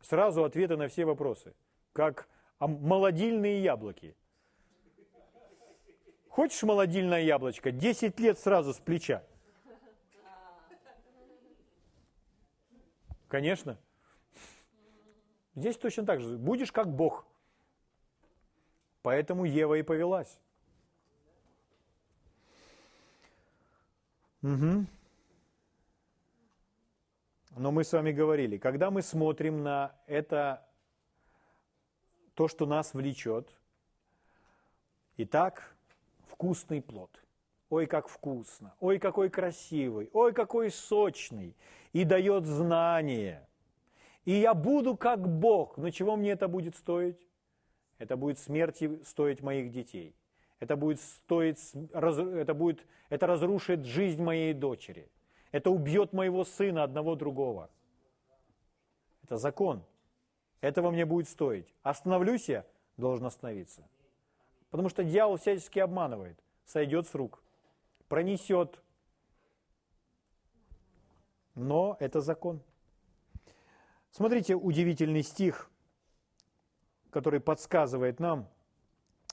Сразу 0.00 0.44
ответы 0.44 0.76
на 0.76 0.88
все 0.88 1.04
вопросы. 1.04 1.54
Как 1.92 2.28
молодильные 2.60 3.62
яблоки. 3.62 4.16
Хочешь 6.28 6.62
молодильное 6.62 7.22
яблочко? 7.22 7.70
10 7.70 8.18
лет 8.20 8.38
сразу 8.38 8.74
с 8.74 8.78
плеча. 8.78 9.22
Конечно. 13.34 13.76
Здесь 15.56 15.76
точно 15.76 16.06
так 16.06 16.20
же. 16.20 16.38
Будешь 16.38 16.70
как 16.70 16.86
Бог. 16.86 17.26
Поэтому 19.02 19.44
Ева 19.44 19.74
и 19.74 19.82
повелась. 19.82 20.38
Угу. 24.40 24.86
Но 27.56 27.72
мы 27.72 27.82
с 27.82 27.92
вами 27.92 28.12
говорили, 28.12 28.56
когда 28.56 28.92
мы 28.92 29.02
смотрим 29.02 29.64
на 29.64 29.96
это, 30.06 30.64
то, 32.34 32.46
что 32.46 32.66
нас 32.66 32.94
влечет, 32.94 33.52
итак, 35.16 35.74
вкусный 36.28 36.80
плод. 36.80 37.10
Ой, 37.70 37.86
как 37.86 38.08
вкусно, 38.08 38.74
ой, 38.80 38.98
какой 38.98 39.30
красивый, 39.30 40.10
ой, 40.12 40.32
какой 40.32 40.70
сочный. 40.70 41.56
И 41.92 42.04
дает 42.04 42.44
знание. 42.44 43.46
И 44.24 44.32
я 44.32 44.54
буду 44.54 44.96
как 44.96 45.28
Бог. 45.28 45.76
Но 45.76 45.90
чего 45.90 46.16
мне 46.16 46.32
это 46.32 46.48
будет 46.48 46.76
стоить? 46.76 47.18
Это 47.98 48.16
будет 48.16 48.38
смерти 48.38 49.00
стоить 49.04 49.42
моих 49.42 49.70
детей. 49.70 50.14
Это 50.60 50.76
будет 50.76 51.00
стоить, 51.00 51.58
это, 51.92 52.54
будет, 52.54 52.86
это 53.10 53.26
разрушит 53.26 53.84
жизнь 53.84 54.22
моей 54.22 54.54
дочери. 54.54 55.10
Это 55.52 55.70
убьет 55.70 56.12
моего 56.12 56.44
сына, 56.44 56.82
одного 56.82 57.14
другого. 57.14 57.70
Это 59.22 59.36
закон. 59.36 59.84
Этого 60.60 60.90
мне 60.90 61.04
будет 61.04 61.28
стоить. 61.28 61.72
Остановлюсь 61.82 62.48
я, 62.48 62.64
должен 62.96 63.26
остановиться. 63.26 63.86
Потому 64.70 64.88
что 64.88 65.04
дьявол 65.04 65.36
всячески 65.36 65.78
обманывает. 65.78 66.38
Сойдет 66.64 67.06
с 67.06 67.14
рук, 67.14 67.43
пронесет. 68.08 68.80
Но 71.54 71.96
это 72.00 72.20
закон. 72.20 72.60
Смотрите 74.10 74.54
удивительный 74.54 75.22
стих, 75.22 75.70
который 77.10 77.40
подсказывает 77.40 78.20
нам, 78.20 78.48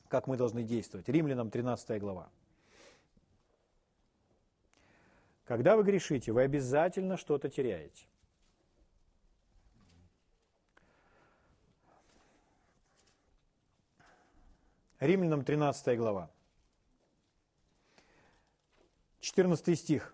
как 0.07 0.27
мы 0.27 0.37
должны 0.37 0.63
действовать. 0.63 1.07
Римлянам 1.09 1.49
13 1.49 1.99
глава. 1.99 2.29
Когда 5.45 5.75
вы 5.75 5.83
грешите, 5.83 6.31
вы 6.31 6.43
обязательно 6.43 7.17
что-то 7.17 7.49
теряете. 7.49 8.05
Римлянам 14.99 15.43
13 15.43 15.97
глава. 15.97 16.29
14 19.21 19.79
стих. 19.79 20.13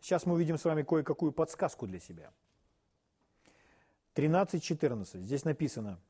Сейчас 0.00 0.26
мы 0.26 0.34
увидим 0.34 0.58
с 0.58 0.64
вами 0.64 0.82
кое-какую 0.82 1.32
подсказку 1.32 1.86
для 1.86 2.00
себя. 2.00 2.32
13.14. 4.14 5.20
Здесь 5.20 5.44
написано. 5.44 6.00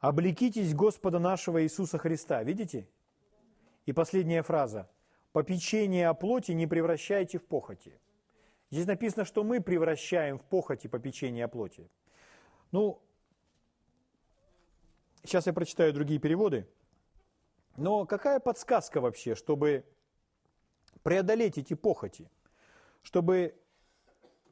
«Облекитесь 0.00 0.74
Господа 0.74 1.18
нашего 1.18 1.62
Иисуса 1.62 1.98
Христа». 1.98 2.42
Видите? 2.42 2.88
И 3.86 3.92
последняя 3.92 4.42
фраза. 4.42 4.88
«Попечение 5.32 6.08
о 6.08 6.14
плоти 6.14 6.52
не 6.52 6.66
превращайте 6.66 7.38
в 7.38 7.44
похоти». 7.44 8.00
Здесь 8.70 8.86
написано, 8.86 9.24
что 9.24 9.44
мы 9.44 9.60
превращаем 9.60 10.38
в 10.38 10.44
похоти 10.44 10.88
попечение 10.88 11.44
о 11.44 11.48
плоти. 11.48 11.90
Ну, 12.70 13.00
Сейчас 15.28 15.46
я 15.46 15.52
прочитаю 15.52 15.92
другие 15.92 16.18
переводы. 16.18 16.66
Но 17.76 18.06
какая 18.06 18.40
подсказка 18.40 19.00
вообще, 19.00 19.34
чтобы 19.34 19.84
преодолеть 21.02 21.58
эти 21.58 21.74
похоти, 21.74 22.30
чтобы, 23.02 23.54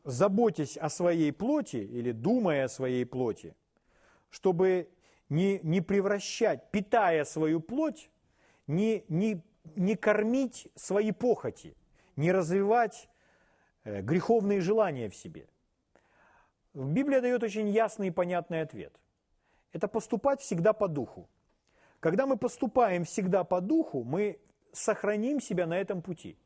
заботясь 0.04 0.76
о 0.76 0.88
своей 0.88 1.32
плоти 1.32 1.76
или 1.76 2.12
думая 2.12 2.64
о 2.64 2.68
своей 2.68 3.04
плоти, 3.04 3.54
чтобы 4.30 4.88
не, 5.28 5.60
не 5.62 5.80
превращать, 5.80 6.70
питая 6.70 7.24
свою 7.24 7.60
плоть, 7.60 8.10
не, 8.66 9.04
не, 9.08 9.42
не 9.76 9.96
кормить 9.96 10.68
свои 10.74 11.12
похоти, 11.12 11.76
не 12.16 12.32
развивать 12.32 13.08
э, 13.84 14.02
греховные 14.02 14.60
желания 14.60 15.08
в 15.08 15.16
себе. 15.16 15.48
Библия 16.74 17.20
дает 17.20 17.42
очень 17.42 17.68
ясный 17.68 18.08
и 18.08 18.10
понятный 18.10 18.62
ответ– 18.62 18.92
это 19.76 19.88
поступать 19.88 20.40
всегда 20.40 20.72
по 20.72 20.88
духу. 20.88 21.28
Когда 22.00 22.26
мы 22.26 22.38
поступаем 22.38 23.04
всегда 23.04 23.44
по 23.44 23.60
духу, 23.60 24.04
мы 24.04 24.38
сохраним 24.76 25.40
себя 25.40 25.66
на 25.66 25.78
этом 25.78 26.02
пути. 26.02 26.36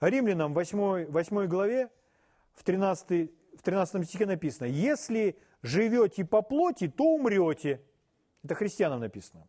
Римлянам 0.00 0.54
8, 0.54 1.06
8 1.06 1.46
главе 1.46 1.90
в 2.54 2.64
13, 2.64 3.30
в 3.56 3.62
13 3.62 4.06
стихе 4.06 4.26
написано, 4.26 4.66
«Если 4.66 5.36
живете 5.62 6.24
по 6.24 6.42
плоти, 6.42 6.88
то 6.88 7.04
умрете». 7.04 7.80
Это 8.42 8.54
христианам 8.54 9.00
написано. 9.00 9.46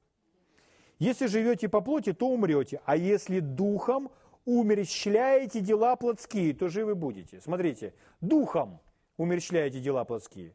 «Если 0.99 1.27
живете 1.27 1.69
по 1.69 1.81
плоти, 1.81 2.13
то 2.13 2.27
умрете, 2.27 2.81
а 2.85 2.95
если 2.95 3.39
духом 3.39 4.11
умерщвляете 4.45 5.61
дела 5.61 5.95
плотские, 5.95 6.53
то 6.53 6.69
живы 6.69 6.95
будете». 6.95 7.39
Смотрите, 7.41 7.93
духом 8.19 8.79
умерщвляете 9.17 9.79
дела 9.79 10.03
плотские. 10.03 10.53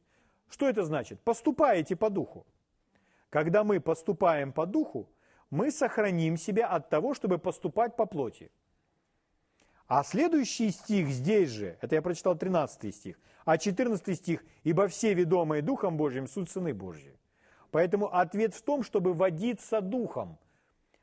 Что 0.49 0.68
это 0.68 0.84
значит? 0.84 1.20
Поступаете 1.20 1.97
по 1.97 2.11
духу. 2.11 2.47
Когда 3.30 3.64
мы 3.64 3.80
поступаем 3.80 4.53
по 4.53 4.66
духу, 4.66 5.09
мы 5.57 5.70
сохраним 5.70 6.36
себя 6.36 6.68
от 6.68 6.88
того, 6.90 7.14
чтобы 7.14 7.38
поступать 7.38 7.96
по 7.96 8.07
плоти. 8.07 8.50
А 9.88 10.04
следующий 10.04 10.70
стих 10.70 11.09
здесь 11.09 11.50
же, 11.50 11.78
это 11.80 11.94
я 11.94 12.02
прочитал 12.02 12.36
13 12.36 12.94
стих, 12.94 13.18
а 13.44 13.57
14 13.57 14.16
стих, 14.16 14.44
«Ибо 14.64 14.88
все 14.88 15.14
ведомые 15.14 15.62
Духом 15.62 15.96
Божьим 15.96 16.26
суть 16.26 16.50
сыны 16.50 16.74
Божьи». 16.74 17.18
Поэтому 17.70 18.14
ответ 18.14 18.54
в 18.54 18.62
том, 18.62 18.82
чтобы 18.82 19.14
водиться 19.14 19.80
Духом. 19.80 20.38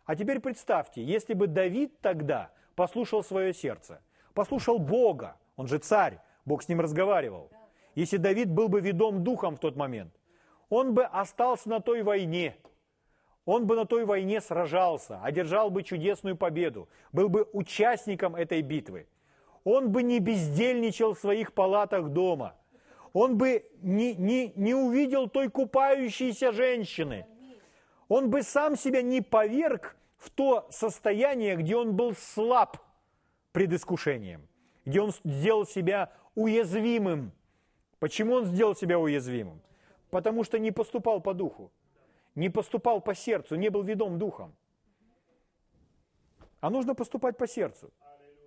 А 0.05 0.15
теперь 0.15 0.39
представьте, 0.39 1.03
если 1.03 1.33
бы 1.33 1.47
Давид 1.47 1.99
тогда 2.01 2.51
послушал 2.75 3.23
свое 3.23 3.53
сердце, 3.53 4.01
послушал 4.33 4.79
Бога, 4.79 5.37
он 5.55 5.67
же 5.67 5.77
царь, 5.79 6.19
Бог 6.45 6.63
с 6.63 6.67
ним 6.67 6.81
разговаривал– 6.81 7.49
если 7.95 8.17
Давид 8.17 8.49
был 8.49 8.69
бы 8.69 8.81
ведом 8.81 9.23
духом 9.23 9.55
в 9.55 9.59
тот 9.59 9.75
момент, 9.75 10.13
он 10.69 10.93
бы 10.93 11.05
остался 11.05 11.69
на 11.69 11.79
той 11.79 12.01
войне, 12.01 12.57
он 13.45 13.67
бы 13.67 13.75
на 13.75 13.85
той 13.85 14.05
войне 14.05 14.39
сражался, 14.39 15.19
одержал 15.21 15.69
бы 15.69 15.83
чудесную 15.83 16.37
победу, 16.37 16.87
был 17.11 17.29
бы 17.29 17.47
участником 17.51 18.35
этой 18.35 18.61
битвы. 18.61 19.07
он 19.65 19.91
бы 19.91 20.03
не 20.03 20.19
бездельничал 20.19 21.13
в 21.13 21.19
своих 21.19 21.53
палатах 21.53 22.09
дома. 22.09 22.55
Он 23.13 23.37
бы 23.37 23.65
не, 23.81 24.15
не, 24.15 24.51
не 24.55 24.73
увидел 24.73 25.29
той 25.29 25.49
купающейся 25.49 26.51
женщины. 26.51 27.25
Он 28.09 28.29
бы 28.29 28.43
сам 28.43 28.75
себя 28.75 29.01
не 29.01 29.21
поверг 29.21 29.95
в 30.17 30.29
то 30.29 30.67
состояние, 30.69 31.55
где 31.55 31.77
он 31.77 31.95
был 31.95 32.13
слаб 32.15 32.77
пред 33.51 33.71
искушением, 33.73 34.47
где 34.85 35.01
он 35.01 35.11
сделал 35.23 35.65
себя 35.65 36.11
уязвимым. 36.35 37.31
Почему 37.99 38.35
он 38.35 38.45
сделал 38.45 38.75
себя 38.75 38.99
уязвимым? 38.99 39.61
Потому 40.09 40.43
что 40.43 40.59
не 40.59 40.71
поступал 40.71 41.21
по 41.21 41.33
духу, 41.33 41.71
не 42.35 42.49
поступал 42.49 43.01
по 43.01 43.15
сердцу, 43.15 43.55
не 43.55 43.69
был 43.69 43.83
ведом 43.83 44.17
духом. 44.17 44.55
А 46.59 46.69
нужно 46.69 46.95
поступать 46.95 47.37
по 47.37 47.47
сердцу. 47.47 47.91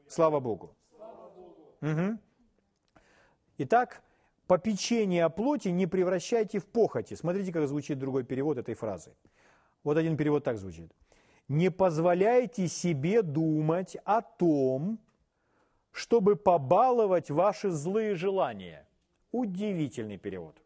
Слава 0.09 0.41
Богу. 0.41 0.75
Угу. 1.83 2.19
Итак, 3.59 4.03
попечение 4.47 5.25
о 5.25 5.29
плоти 5.29 5.69
не 5.69 5.87
превращайте 5.87 6.59
в 6.59 6.65
похоти. 6.65 7.15
Смотрите, 7.15 7.53
как 7.53 7.69
звучит 7.69 7.99
другой 7.99 8.25
перевод 8.25 8.59
этой 8.59 8.75
фразы. 8.75 9.15
Вот 9.85 9.97
один 9.97 10.17
перевод 10.17 10.45
так 10.45 10.59
звучит. 10.59 10.93
Не 11.49 11.71
позволяйте 11.71 12.69
себе 12.69 13.23
думать 13.23 13.97
о 14.05 14.21
том, 14.23 14.99
чтобы 15.93 16.37
побаловать 16.37 17.31
ваши 17.31 17.71
злые 17.71 18.15
желания. 18.15 18.87
Удивительный 19.33 20.19
перевод. 20.19 20.57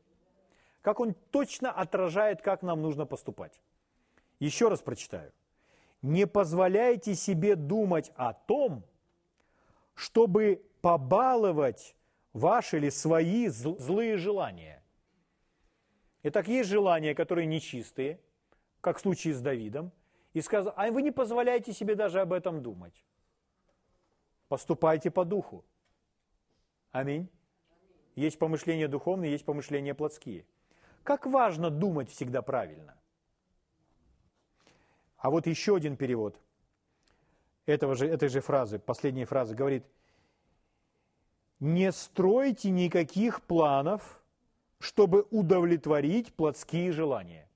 Как 0.83 1.01
он 1.01 1.15
точно 1.31 1.71
отражает, 1.71 2.43
как 2.43 2.63
нам 2.63 2.81
нужно 2.83 3.07
поступать. 3.07 3.61
Еще 4.39 4.69
раз 4.69 4.81
прочитаю. 4.81 5.33
Не 6.03 6.27
позволяйте 6.27 7.15
себе 7.15 7.57
думать 7.57 8.11
о 8.17 8.33
том, 8.33 8.85
чтобы 9.95 10.63
побаловать 10.81 11.95
ваши 12.33 12.79
или 12.79 12.89
свои 12.89 13.49
злые 13.49 14.17
желания. 14.17 14.83
Итак, 16.23 16.49
есть 16.49 16.71
желания, 16.71 17.15
которые 17.15 17.47
нечистые, 17.47 18.19
как 18.81 18.97
в 18.99 19.01
случае 19.01 19.35
с 19.35 19.41
Давидом, 19.41 19.93
и 20.33 20.41
сказал, 20.41 20.73
а 20.77 20.91
вы 20.91 21.03
не 21.03 21.11
позволяете 21.11 21.73
себе 21.73 21.95
даже 21.95 22.21
об 22.21 22.33
этом 22.33 22.63
думать. 22.63 23.05
Поступайте 24.49 25.11
по 25.11 25.25
духу. 25.25 25.65
Аминь. 26.93 27.29
Есть 28.17 28.39
помышления 28.39 28.89
духовные, 28.89 29.33
есть 29.33 29.45
помышления 29.45 29.95
плотские. 29.95 30.47
Как 31.03 31.27
важно 31.27 31.71
думать 31.71 32.11
всегда 32.11 32.43
правильно. 32.43 32.95
А 35.17 35.31
вот 35.31 35.47
еще 35.47 35.77
один 35.77 35.97
перевод 35.97 36.41
этого 37.67 37.95
же, 37.95 38.07
этой 38.07 38.29
же 38.29 38.41
фразы, 38.41 38.79
последней 38.79 39.25
фразы, 39.25 39.55
говорит, 39.55 39.85
не 41.59 41.93
стройте 41.93 42.71
никаких 42.71 43.43
планов, 43.43 44.23
чтобы 44.79 45.27
удовлетворить 45.31 46.33
плотские 46.35 46.91
желания. 46.91 47.47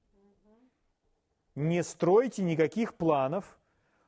Не 1.55 1.83
стройте 1.83 2.43
никаких 2.43 2.95
планов, 2.95 3.59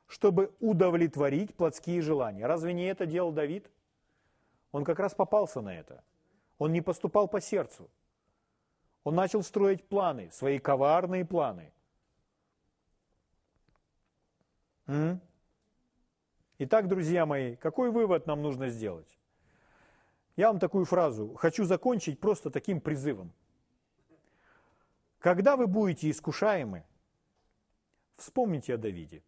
чтобы 0.05 0.53
удовлетворить 0.59 1.55
плотские 1.55 2.01
желания. 2.01 2.45
Разве 2.45 2.73
не 2.73 2.85
это 2.85 3.05
делал 3.05 3.31
Давид? 3.31 3.69
Он 4.71 4.83
как 4.83 4.99
раз 4.99 5.15
попался 5.15 5.61
на 5.61 5.73
это. 5.73 6.03
Он 6.59 6.71
не 6.71 6.81
поступал 6.81 7.27
по 7.27 7.41
сердцу. 7.41 7.89
Он 9.07 9.15
начал 9.15 9.41
строить 9.41 9.87
планы, 9.87 10.29
свои 10.31 10.59
коварные 10.59 11.23
планы. 11.23 11.71
Итак, 16.57 16.89
друзья 16.89 17.25
мои, 17.25 17.55
какой 17.55 17.89
вывод 17.89 18.27
нам 18.27 18.41
нужно 18.41 18.67
сделать? 18.67 19.17
Я 20.35 20.49
вам 20.49 20.59
такую 20.59 20.83
фразу 20.83 21.35
хочу 21.35 21.63
закончить 21.63 22.19
просто 22.19 22.49
таким 22.49 22.81
призывом. 22.81 23.31
Когда 25.19 25.55
вы 25.55 25.67
будете 25.67 26.09
искушаемы, 26.09 26.83
вспомните 28.17 28.73
о 28.73 28.77
Давиде. 28.77 29.23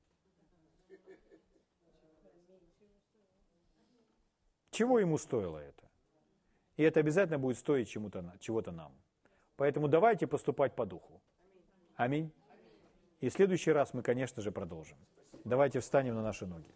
Чего 4.72 5.00
ему 5.00 5.18
стоило 5.18 5.58
это? 5.58 5.84
И 6.76 6.84
это 6.84 7.00
обязательно 7.00 7.40
будет 7.40 7.58
стоить 7.58 7.88
чему-то, 7.88 8.34
чего-то 8.42 8.74
нам. 8.74 8.92
Поэтому 9.60 9.90
давайте 9.90 10.26
поступать 10.26 10.74
по 10.74 10.86
духу. 10.86 11.22
Аминь. 11.98 12.32
И 13.20 13.28
в 13.28 13.34
следующий 13.34 13.74
раз 13.74 13.94
мы, 13.94 14.02
конечно 14.02 14.42
же, 14.42 14.52
продолжим. 14.52 14.98
Давайте 15.44 15.82
встанем 15.82 16.16
на 16.16 16.24
наши 16.24 16.46
ноги. 16.46 16.74